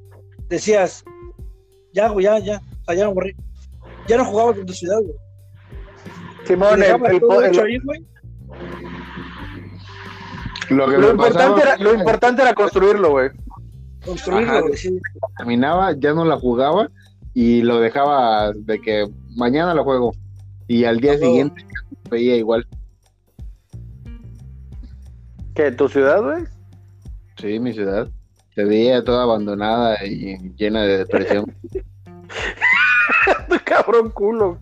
[0.49, 1.05] decías,
[1.93, 3.35] ya, güey, ya, ya, o sea, ya me aburrí.
[4.07, 5.15] Ya no jugabas en tu ciudad, güey.
[6.47, 8.07] Simón, el- el- todo el- hecho ahí, güey.
[10.71, 13.31] Lo que lo, me importante pasaba era, lo importante era construirlo, güey.
[14.05, 14.61] Construirlo, Ajá.
[14.61, 15.01] güey, sí.
[15.37, 16.91] terminaba, ya no la jugaba
[17.35, 20.13] y lo dejaba de que mañana lo juego.
[20.67, 21.19] Y al día no.
[21.19, 21.65] siguiente
[22.11, 22.67] veía igual.
[25.55, 25.73] ¿Qué?
[25.73, 26.45] ¿Tu ciudad, güey?
[27.37, 28.09] Sí, mi ciudad.
[28.55, 31.55] Se veía toda abandonada y llena de depresión.
[33.65, 34.59] Cabrón culo.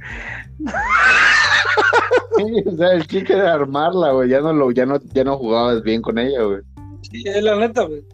[2.37, 4.29] Sí, o sea, el chiste era armarla, güey.
[4.29, 6.61] Ya no lo, ya no, ya no jugabas bien con ella, güey.
[7.03, 8.05] Sí, es la neta, güey.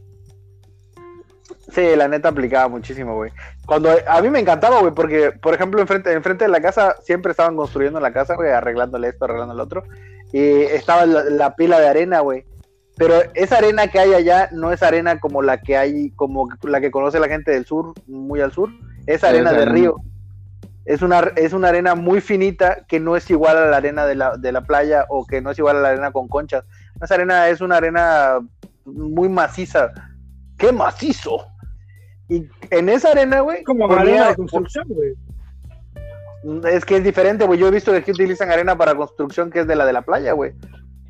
[1.72, 3.32] Sí, la neta aplicaba muchísimo, güey.
[3.64, 7.30] Cuando a mí me encantaba, güey, porque, por ejemplo, enfrente, enfrente de la casa siempre
[7.30, 9.84] estaban construyendo la casa, güey, arreglándole esto, arreglándole lo otro.
[10.32, 12.44] Y estaba la, la pila de arena, güey.
[12.96, 16.80] Pero esa arena que hay allá no es arena como la que hay, como la
[16.80, 18.68] que conoce la gente del sur, muy al sur.
[19.06, 19.72] Es arena de arena.
[19.72, 19.96] río.
[20.84, 24.16] Es una, es una arena muy finita que no es igual a la arena de
[24.16, 26.64] la, de la playa o que no es igual a la arena con conchas.
[27.00, 28.40] Esa arena es una arena
[28.84, 29.90] muy maciza.
[30.58, 31.51] ¡Qué macizo!
[32.34, 35.14] Y en esa arena, güey, Como ponía- arena de construcción, güey.
[36.72, 37.58] es que es diferente, güey.
[37.58, 40.02] Yo he visto que aquí utilizan arena para construcción que es de la de la
[40.02, 40.52] playa, güey.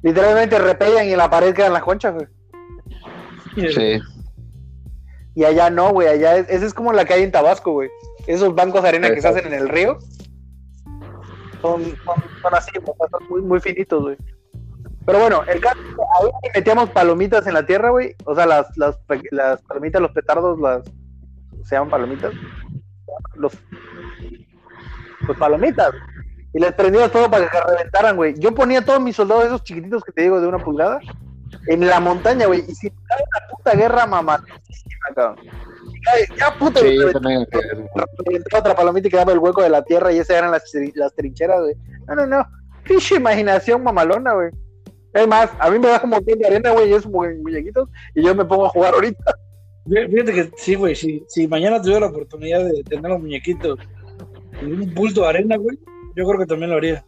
[0.02, 2.26] Literalmente repellan y en la pared quedan las conchas, güey.
[3.72, 4.00] Sí.
[5.34, 6.08] Y allá no, güey.
[6.08, 7.88] Allá es, esa es como la que hay en Tabasco, güey.
[8.26, 9.98] Esos bancos de arena que se hacen en el río
[11.60, 14.16] son, son, son así, güey, son muy, muy finitos, güey.
[15.06, 15.78] Pero bueno, el caso,
[16.20, 18.14] ahí metíamos palomitas en la tierra, güey.
[18.24, 18.98] O sea, las, las,
[19.30, 20.82] las palomitas, los petardos, las.
[21.64, 22.32] ¿Se llaman palomitas?
[23.36, 23.52] Los.
[25.26, 25.92] Pues palomitas.
[26.54, 28.34] Y les prendías todo para que reventaran, güey.
[28.38, 30.98] Yo ponía todos mis soldados, esos chiquititos que te digo de una pulgada,
[31.68, 32.64] en la montaña, güey.
[32.68, 35.36] Y si cae una puta guerra mamadísima, cabrón.
[36.36, 40.36] Ya, puta, Sí, reventaba otra palomita y quedaba el hueco de la tierra y esas
[40.36, 41.74] eran las, las trincheras, güey.
[42.08, 42.46] No, no, no.
[42.84, 44.50] Pinche imaginación mamalona, güey.
[45.14, 47.88] Es más, a mí me da como montón de arena, güey, y esos mu- muñequitos,
[48.14, 49.34] y yo me pongo a jugar ahorita.
[49.84, 53.78] Fíjate que sí, güey, si, si mañana tuviera la oportunidad de tener los muñequitos
[54.60, 55.76] en un bulto de arena, güey,
[56.16, 57.04] yo creo que también lo haría.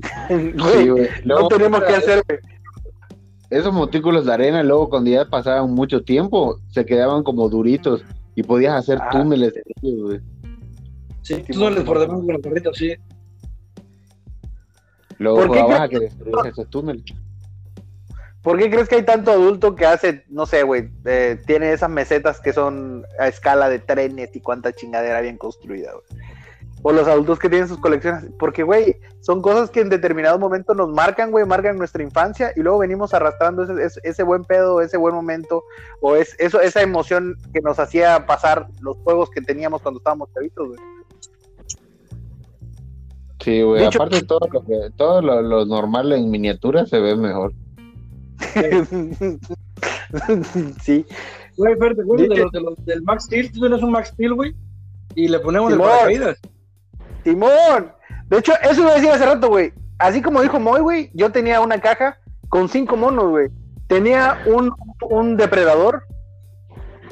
[0.28, 0.52] Güey,
[0.82, 1.08] Sí, güey.
[1.24, 2.38] no Luego, tenemos que hacer, güey.
[3.50, 8.04] esos montículos de arena, luego cuando ya pasaban mucho tiempo, se quedaban como duritos
[8.34, 9.08] y podías hacer Ah.
[9.10, 10.20] túneles de ellos, güey.
[11.22, 11.84] Sí, Sí, tú no les bueno.
[11.86, 12.92] por debajo con los perritos, sí.
[15.18, 17.04] Luego ¿Por qué jugabas a que destruyes esos túneles.
[18.46, 21.90] ¿Por qué crees que hay tanto adulto que hace, no sé, güey, eh, tiene esas
[21.90, 26.22] mesetas que son a escala de trenes y cuánta chingadera bien construida, güey?
[26.82, 30.74] O los adultos que tienen sus colecciones, porque, güey, son cosas que en determinado momento
[30.74, 34.80] nos marcan, güey, marcan nuestra infancia y luego venimos arrastrando ese, ese, ese buen pedo,
[34.80, 35.64] ese buen momento,
[36.00, 40.32] o es, eso, esa emoción que nos hacía pasar los juegos que teníamos cuando estábamos
[40.32, 40.80] chavitos, güey.
[43.40, 43.84] Sí, güey.
[43.86, 47.52] Aparte, todo lo, que, todo lo, lo normal en miniatura se ve mejor.
[50.82, 51.06] sí.
[51.56, 53.50] Güey, Fer, ¿te acuerdas de los, de los- del Max Steel?
[53.52, 54.54] Tú tienes un Max Steel, güey,
[55.14, 55.90] y le ponemos el Simón.
[55.90, 56.38] paracaídas.
[57.24, 57.92] Timón.
[58.28, 59.72] De hecho, eso iba a decir hace rato, güey.
[59.98, 62.18] Así como dijo Moy, güey, yo tenía una caja
[62.48, 63.48] con cinco monos, güey.
[63.86, 64.72] Tenía un,
[65.10, 66.02] un depredador.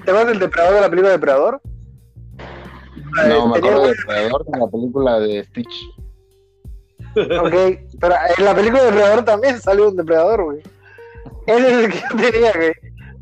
[0.04, 1.62] ¿Te acuerdas del depredador de la película Depredador?
[3.28, 5.84] No, me tenía, acuerdo del Predador de la película de Stitch.
[7.16, 7.54] Ok,
[8.00, 10.58] pero en la película de Depredador también salió un depredador, güey.
[11.46, 12.72] Ese es el que yo tenía, güey.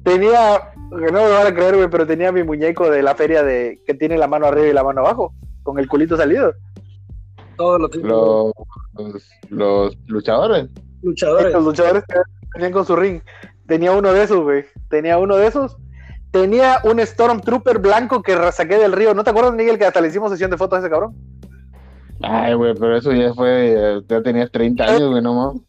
[0.05, 3.43] Tenía, que no me van a creer, güey, pero tenía mi muñeco de la feria
[3.43, 6.53] de que tiene la mano arriba y la mano abajo, con el culito salido.
[7.57, 8.53] Todos los Los,
[8.95, 10.69] los, los luchadores.
[11.03, 11.53] luchadores.
[11.53, 12.17] Los luchadores que
[12.55, 13.21] venían con su ring.
[13.67, 14.65] Tenía uno de esos, güey.
[14.89, 15.77] Tenía uno de esos.
[16.33, 19.15] tenía un Stormtrooper blanco que saqué del río.
[19.15, 21.15] ¿No te acuerdas, Miguel, que hasta le hicimos sesión de fotos a ese cabrón?
[22.23, 25.63] Ay, güey, pero eso ya fue, ya tenías 30 años, güey, no mames.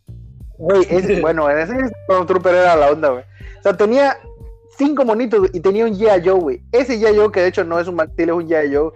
[0.64, 3.24] Güey, ese, bueno, ese Stormtrooper era la onda, güey.
[3.59, 4.18] O sea, tenía
[4.78, 6.22] cinco monitos y tenía un G.I.
[6.26, 6.64] Joe, güey.
[6.72, 7.18] Ese G.I.
[7.18, 8.74] Joe, que de hecho no es un martillo, es un G.I.
[8.74, 8.91] Joe,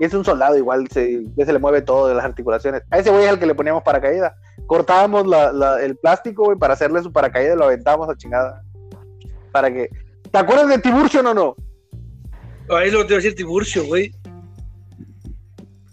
[0.00, 2.82] y es un soldado igual, se, se le mueve todo de las articulaciones.
[2.90, 4.32] A ese güey es al que le poníamos paracaídas.
[4.66, 8.62] Cortábamos la, la, el plástico, güey, para hacerle su paracaídas y lo aventábamos a chingada.
[9.52, 9.88] Para que...
[10.32, 11.54] ¿Te acuerdas de Tiburcio o no?
[12.70, 14.12] Ahí lo que te iba a decir Tiburcio, güey.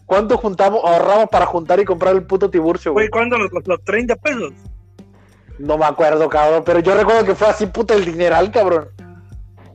[0.08, 3.06] ¿Cuánto juntamos, ahorramos para juntar y comprar el puto Tiburcio, güey?
[3.06, 4.54] Güey, ¿cuándo los, los, los 30 pesos?
[5.62, 8.90] No me acuerdo, cabrón, pero yo recuerdo que fue así, puta, el dineral, cabrón.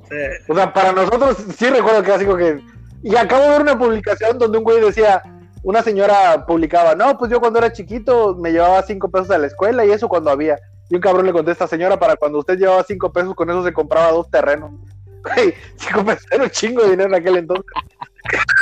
[0.09, 0.17] Sí.
[0.49, 2.61] O sea, para nosotros sí recuerdo que así como que...
[3.03, 5.23] Y acabo de ver una publicación donde un güey decía,
[5.63, 9.47] una señora publicaba, no, pues yo cuando era chiquito me llevaba cinco pesos a la
[9.47, 10.59] escuela y eso cuando había.
[10.89, 13.73] Y un cabrón le contesta, señora, para cuando usted llevaba cinco pesos, con eso se
[13.73, 14.73] compraba dos terrenos.
[15.27, 17.67] Güey, cinco pesos era un chingo de dinero en aquel entonces.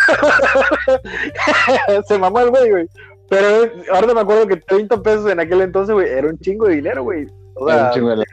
[2.09, 2.89] se mamó el güey, güey.
[3.35, 6.77] Pero ahora me acuerdo que 30 pesos en aquel entonces, güey, era un chingo de
[6.77, 7.27] dinero, güey.
[7.55, 8.25] O sea, Era un chingo de la-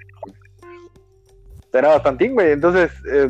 [1.74, 2.52] era bastantín, güey.
[2.52, 3.30] Entonces, eh,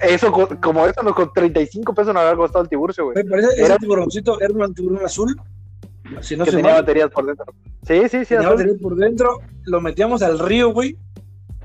[0.00, 3.14] eso, co- como eso, nos con 35 pesos nos había costado el tiburcio, güey.
[3.14, 5.36] Pero ese, ese Era- tiburoncito era un tiburón azul.
[6.20, 7.46] Si no que se tenía mal, baterías por dentro.
[7.86, 8.26] Sí, sí, sí.
[8.26, 8.50] tenía azul.
[8.56, 10.96] batería por dentro, lo metíamos al río, güey.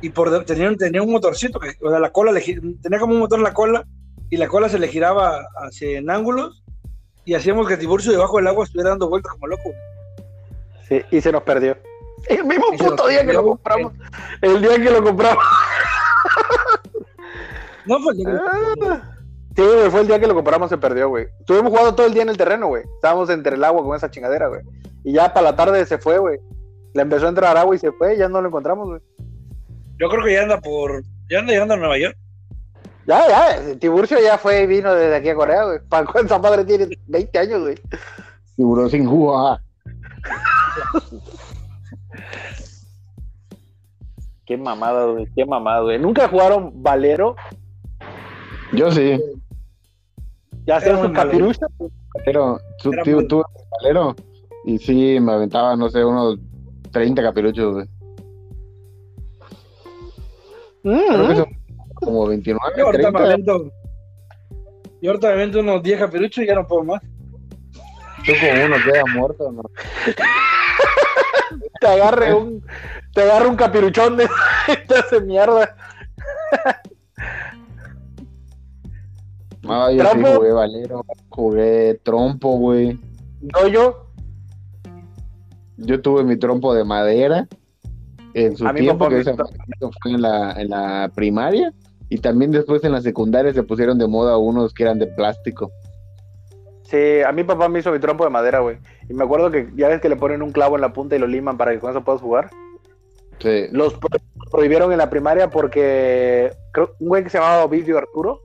[0.01, 3.19] Y por tenía, tenía un motorcito, que, o sea, la cola le tenía como un
[3.19, 3.85] motor en la cola,
[4.29, 6.63] y la cola se le giraba hacia en ángulos,
[7.27, 9.69] y hacíamos que el tiburcio debajo del agua estuviera dando vueltas como loco.
[10.87, 11.77] Sí, y se nos perdió.
[12.29, 13.93] El mismo Y puto día que lo compramos.
[14.41, 15.43] El día que lo compramos.
[17.85, 19.13] No, pues, Ah.
[19.55, 21.27] Sí, güey, fue el día que lo compramos, se perdió, güey.
[21.39, 22.83] Estuvimos jugando todo el día en el terreno, güey.
[22.95, 24.61] Estábamos entre el agua con esa chingadera, güey.
[25.03, 26.39] Y ya para la tarde se fue, güey.
[26.93, 29.01] Le empezó a entrar agua y se fue, ya no lo encontramos, güey.
[29.99, 31.03] yo creo que ya anda por.
[31.29, 32.15] Ya anda llegando a Nueva York.
[33.07, 35.79] Ya, ya, Tiburcio ya fue y vino desde aquí a Corea, güey.
[35.87, 37.75] Para esa madre tiene 20 años, güey.
[38.57, 39.63] Tiburón sin jugo, ajá.
[44.45, 45.99] Qué mamada, güey, qué mamada, güey.
[45.99, 47.35] ¿Nunca jugaron Valero?
[48.73, 49.19] Yo sí,
[50.65, 51.29] Ya sea Era su muy malo.
[51.31, 51.65] capirucha.
[52.25, 53.43] pero tu, Era tío,
[53.81, 54.15] valero
[54.65, 56.37] y sí me aventaba, no sé, unos
[56.91, 57.87] 30 capiruchos, güey.
[60.83, 61.56] Creo que Mm, son
[62.07, 63.33] como 29, Yo ahorita me 30.
[63.51, 63.71] avento.
[65.01, 67.01] Yo ahorita me avento unos 10 capiruchos y ya no puedo más.
[68.25, 69.61] Tú como uno queda muerto, ¿no?
[71.79, 72.63] te agarre un,
[73.13, 74.27] te agarre un capiruchón de
[74.87, 75.75] te hace mierda.
[79.69, 80.35] Ah, yo sí Trompo.
[80.37, 82.97] jugué valero, jugué trompo, güey.
[83.41, 84.07] Yo, yo,
[85.77, 87.47] Yo tuve mi trompo de madera
[88.33, 91.73] en su A tiempo, que me- esa fue en la, en la primaria,
[92.09, 95.71] y también después en la secundaria se pusieron de moda unos que eran de plástico.
[96.83, 98.77] Sí, a mi papá me hizo mi trompo de madera, güey.
[99.09, 101.19] Y me acuerdo que ya ves que le ponen un clavo en la punta y
[101.19, 102.49] lo liman para que con eso puedas jugar.
[103.39, 103.65] Sí.
[103.71, 104.17] Los pro-
[104.49, 108.39] prohibieron en la primaria porque creo un güey que se llamaba Ovidio Arturo.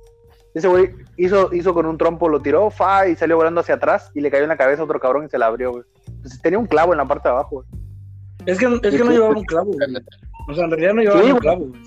[0.54, 4.10] Ese güey hizo, hizo con un trompo, lo tiró, fa, y salió volando hacia atrás
[4.12, 5.84] y le cayó en la cabeza a otro cabrón y se la abrió, güey.
[6.08, 7.66] Entonces, tenía un clavo en la parte de abajo, güey.
[8.44, 9.78] Es que, es que no llevaba un clavo, güey.
[10.48, 11.80] O sea, en realidad no llevaba Sí, un clavo, güey.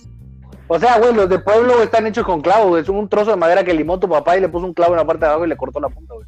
[0.67, 2.81] O sea, güey, los de pueblo están hechos con clavos, güey.
[2.81, 4.97] Es un trozo de madera que limó tu papá y le puso un clavo en
[4.99, 6.27] la parte de abajo y le cortó la punta, güey.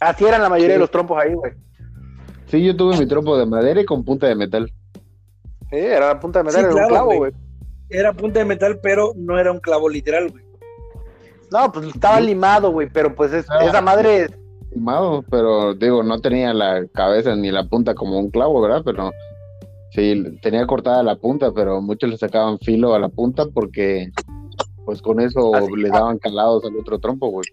[0.00, 0.74] Así eran la mayoría Sí.
[0.74, 1.52] de los trompos ahí, güey.
[2.46, 4.72] Sí, yo tuve mi trompo de madera y con punta de metal.
[5.70, 7.18] Sí, era la punta de madera, Sí, era un clavo, güey.
[7.18, 7.32] güey.
[7.90, 10.44] Era punta de metal, pero no era un clavo literal, güey.
[11.50, 13.64] No, pues estaba limado, güey, pero pues es- Ah.
[13.64, 14.28] esa madre
[14.74, 18.82] Limado, pero digo, no tenía la cabeza ni la punta como un clavo, ¿verdad?
[18.84, 19.12] Pero
[19.94, 24.10] sí, tenía cortada la punta, pero muchos le sacaban filo a la punta porque
[24.84, 27.46] pues con eso Así, le daban calados al otro trompo, güey.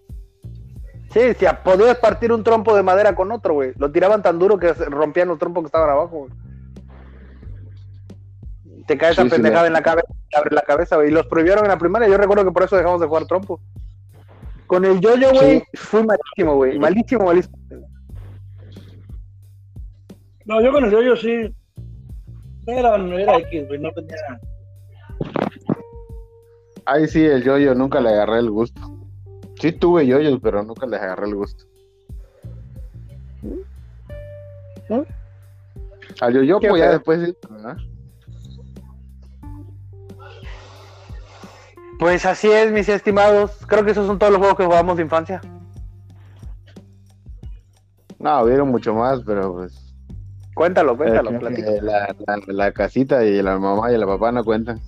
[1.10, 3.72] Sí, si podías partir un trompo de madera con otro, güey.
[3.76, 6.32] Lo tiraban tan duro que rompían los trompos que estaban abajo, güey.
[8.86, 11.08] Te cae esa Sí, sí, pendejada en la cabeza, te abre la cabeza, güey.
[11.08, 12.08] Y los prohibieron en la primaria.
[12.08, 13.60] Yo recuerdo que por eso dejamos de jugar trompo.
[14.66, 16.78] Con el yo-yo, güey, fui malísimo, güey.
[16.78, 17.56] Malísimo, malísimo.
[20.44, 21.54] No, yo con el yoyo sí.
[22.66, 24.40] Era, era X, güey, no tenía.
[26.84, 28.80] Ay, sí, el yoyo, nunca le agarré el gusto.
[29.60, 31.64] Sí tuve yoyos, pero nunca les agarré el gusto.
[34.88, 35.02] ¿Mm?
[36.20, 37.76] Al yoyo, Qué pues ya después, sí, ¿verdad?
[41.98, 43.52] Pues así es, mis estimados.
[43.66, 45.40] Creo que esos son todos los juegos que jugamos de infancia.
[48.18, 49.91] No, hubieron mucho más, pero pues.
[50.54, 54.80] Cuéntalo, cuéntalo, eh, la, la- la casita y la mamá y la papá no cuentan.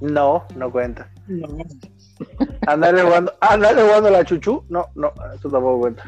[0.00, 1.08] No, no cuenta.
[1.28, 1.48] No.
[2.66, 6.02] Andarle jugando, andarle jugando la chuchu, no, no, eso tampoco cuenta.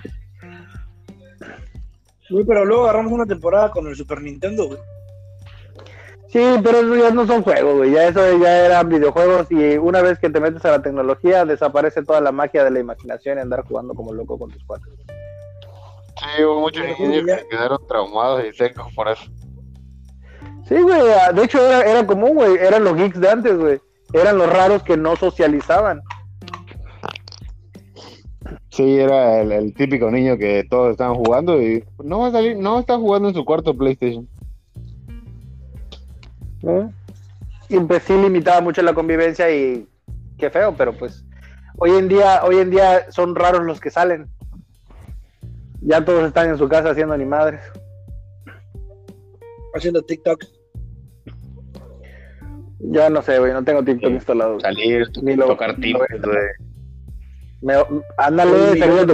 [2.30, 4.78] Güey, pero luego agarramos una temporada con el Super Nintendo, güey.
[6.28, 7.92] Sí, pero eso ya no son juegos, güey.
[7.92, 12.02] Ya eso ya eran videojuegos y una vez que te metes a la tecnología desaparece
[12.02, 14.88] toda la magia de la imaginación y andar jugando como loco con tus cuates.
[16.16, 19.24] Sí, hubo muchos niños que quedaron traumados y secos por eso.
[20.68, 21.02] Sí, güey.
[21.34, 22.56] De hecho era, era común, güey.
[22.56, 23.80] Eran los geeks de antes, güey.
[24.12, 26.00] Eran los raros que no socializaban.
[28.70, 32.56] Sí, era el, el típico niño que todos estaban jugando y no va a salir,
[32.56, 34.28] no está jugando en su cuarto PlayStation.
[36.64, 36.92] ¿no?
[37.68, 39.86] Y pues sí limitaba mucho la convivencia y
[40.38, 41.24] qué feo, pero pues
[41.78, 44.28] hoy en día, hoy en día son raros los que salen.
[45.86, 47.60] Ya todos están en su casa haciendo ni madres.
[49.74, 50.42] Haciendo TikTok.
[52.80, 54.14] Ya no sé, güey, no tengo TikTok Sí.
[54.16, 54.60] instalado.
[54.60, 55.94] Salir, Ni lo- tocar güey.
[57.62, 57.74] Me,
[58.18, 59.10] ándale, yo que también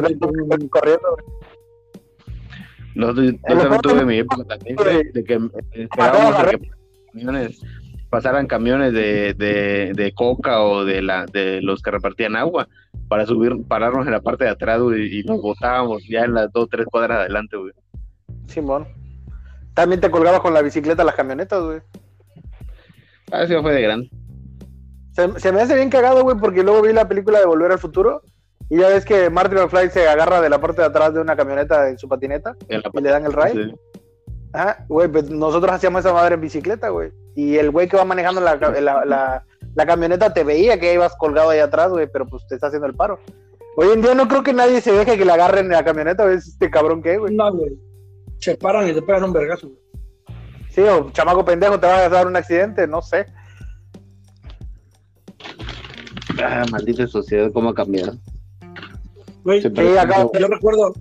[0.50, 1.08] estoy corriendo.
[1.12, 1.24] güey.
[2.96, 5.40] Nosotros- yo también tuve de- mi época también, de- güey, de que eh,
[5.84, 6.70] esperábamos a que
[7.12, 7.60] camiones,
[8.10, 12.68] pasaran camiones de, de, de coca o de la de los que repartían agua
[13.10, 16.50] para subir, pararnos en la parte de atrás güey, y nos botábamos ya en las
[16.52, 17.72] dos, tres cuadras adelante, güey.
[18.46, 18.86] Simón.
[19.74, 21.80] También te colgabas con la bicicleta a las camionetas, güey.
[23.32, 24.10] Ah, sí, fue de grande.
[25.12, 27.78] Se, se me hace bien cagado, güey, porque luego vi la película de Volver al
[27.80, 28.22] Futuro
[28.68, 31.34] y ya ves que Martin McFly se agarra de la parte de atrás de una
[31.34, 33.64] camioneta en su patineta En y le dan el ride.
[33.64, 33.74] Sí.
[34.52, 37.10] Ajá, güey, pues nosotros hacíamos esa madre en bicicleta, güey.
[37.34, 38.54] Y el güey que va manejando la,
[39.04, 39.44] la-
[39.74, 42.86] la camioneta te veía que ibas colgado ahí atrás, güey, pero pues te está haciendo
[42.86, 43.20] el paro.
[43.76, 46.24] Hoy en día no creo que nadie se deje que le agarren en la camioneta,
[46.24, 47.34] ¿ves este cabrón que, güey?
[47.34, 47.70] No, güey.
[48.38, 49.80] Se paran y te pegan un vergazo, güey.
[50.70, 53.26] Sí, o chamaco pendejo, te va a dar un accidente, no sé.
[56.42, 58.16] Ah, maldita sociedad, cómo ha cambiado.
[59.44, 59.68] Güey, Sí,
[59.98, 60.92] acá, yo recuerdo,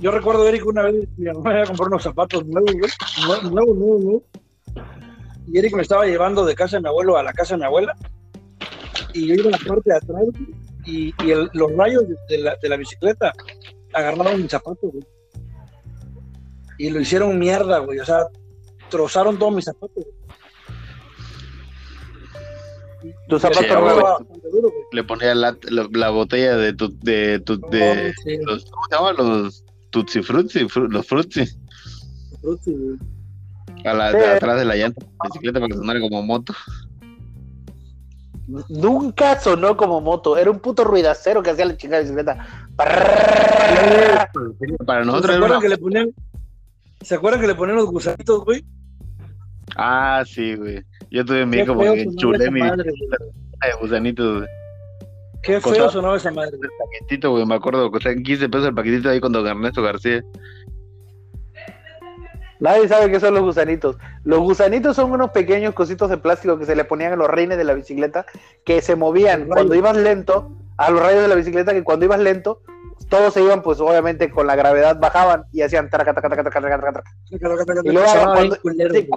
[0.00, 2.90] yo recuerdo, Eric, una vez mi mamá iba a comprar unos zapatos nuevos, güey.
[3.26, 4.22] Nuevos, nuevos, nuevos, nuevos.
[5.46, 7.64] Y Eric me estaba llevando de casa de mi abuelo a la casa de mi
[7.66, 7.94] abuela.
[9.14, 10.22] Y yo iba en la parte de atrás,
[10.86, 13.32] y, y el- los rayos de, la, de la bicicleta
[13.92, 15.04] agarraron mi zapato, güey.
[16.78, 17.98] Y lo hicieron mierda, güey.
[17.98, 18.26] O sea,
[18.88, 19.92] trozaron todos mis zapatos.
[19.94, 20.06] güey.
[23.28, 24.84] tus Sí, zapatos duro, güey.
[24.92, 28.96] Le ponía la, la, la botella de tu, de, tu, de Sí, los, ¿cómo se
[28.96, 29.12] llama?
[29.12, 31.44] Los Tutsi Frutzi, fru- los Frutzi,
[32.40, 32.96] frutti, güey.
[33.84, 34.16] A la, Sí.
[34.18, 36.52] de atrás de la llanta de la bicicleta para que sonara como moto.
[38.68, 42.46] Nunca sonó como moto, era un puto ruidacero que hacía la chingada bicicleta.
[42.74, 46.08] Para ¿Se nosotros era acuerdan una- que le ponían,
[47.00, 48.64] ¿se acuerdan que le ponían los gusanitos, güey?
[49.76, 50.82] Ah, sí, güey.
[51.12, 54.48] Yo tuve mi hijo porque chulé mi madre, de gusanitos, güey.
[55.42, 56.56] Qué feo sonaba esa madre.
[56.56, 56.70] güey.
[56.78, 60.22] paquetito, güey, me acuerdo, costaban 15 pesos el paquetito ahí con don Ernesto García.
[62.60, 63.96] Nadie sabe qué son los gusanitos.
[64.24, 67.56] Los gusanitos son unos pequeños cositos de plástico que se le ponían a los reines
[67.58, 68.26] de la bicicleta
[68.64, 72.20] que se movían cuando ibas lento, a los rayos de la bicicleta que cuando ibas
[72.20, 72.60] lento,
[73.08, 76.60] todos se iban, pues obviamente con la gravedad bajaban y hacían traca, traca, traca, traca,
[76.60, 77.10] traca, traca.
[77.82, 78.56] Y luego Sonaba bien cuando-
[78.94, 79.08] sí,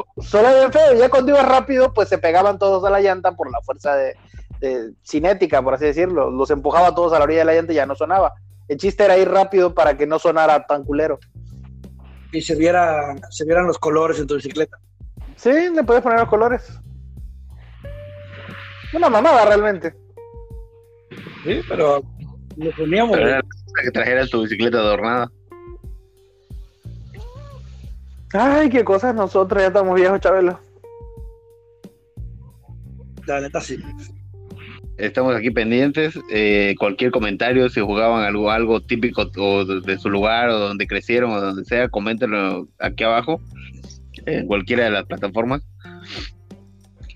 [0.72, 0.94] feo.
[0.98, 4.16] Ya cuando ibas rápido, pues se pegaban todos a la llanta por la fuerza de,
[4.62, 6.32] de cinética, por así decirlo.
[6.32, 8.34] Los empujaba todos a la orilla de la llanta y ya no sonaba.
[8.68, 11.20] El chiste era ir rápido para que no sonara tan culero.
[12.34, 14.78] Y se, viera, se vieran los colores en tu bicicleta.
[15.38, 16.80] Sí, le puedes poner los colores.
[18.94, 19.96] Una mamada realmente.
[21.44, 22.04] Sí, pero
[22.58, 23.42] lo poníamos, Pero
[23.84, 25.32] que trajeras tu bicicleta adornada.
[28.34, 30.60] Ay, qué cosas nosotros, ya estamos viejos, Chabelo.
[33.28, 33.78] La neta sí.
[35.04, 36.18] Estamos aquí pendientes.
[36.32, 41.32] eh, cualquier comentario, si jugaban algo, típico o de, de su lugar o donde crecieron
[41.32, 43.42] o donde sea, coméntenlo aquí abajo,
[44.26, 45.62] en cualquiera de las plataformas.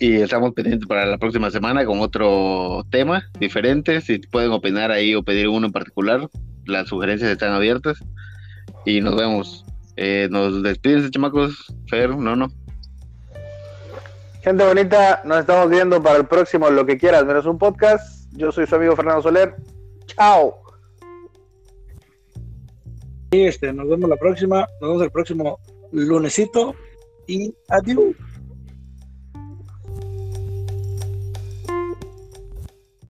[0.02, 4.02] Y estamos pendientes para la próxima semana con otro tema diferente.
[4.02, 6.28] Si pueden opinar ahí o pedir uno en particular,
[6.66, 8.00] las sugerencias están abiertas.
[8.86, 9.66] Y nos vemos.
[9.96, 11.74] Eh, nos despiden, chamacos.
[11.88, 12.50] Fer, no, no.
[14.48, 18.32] Gente bonita, nos estamos viendo para el próximo Lo que quieras, menos un podcast.
[18.32, 19.54] Yo soy su amigo Fernando Soler.
[20.06, 20.62] Chao.
[23.32, 24.66] Y este, nos vemos la próxima.
[24.80, 25.60] Nos vemos el próximo
[25.92, 26.74] lunesito.
[27.28, 28.16] Y adiós.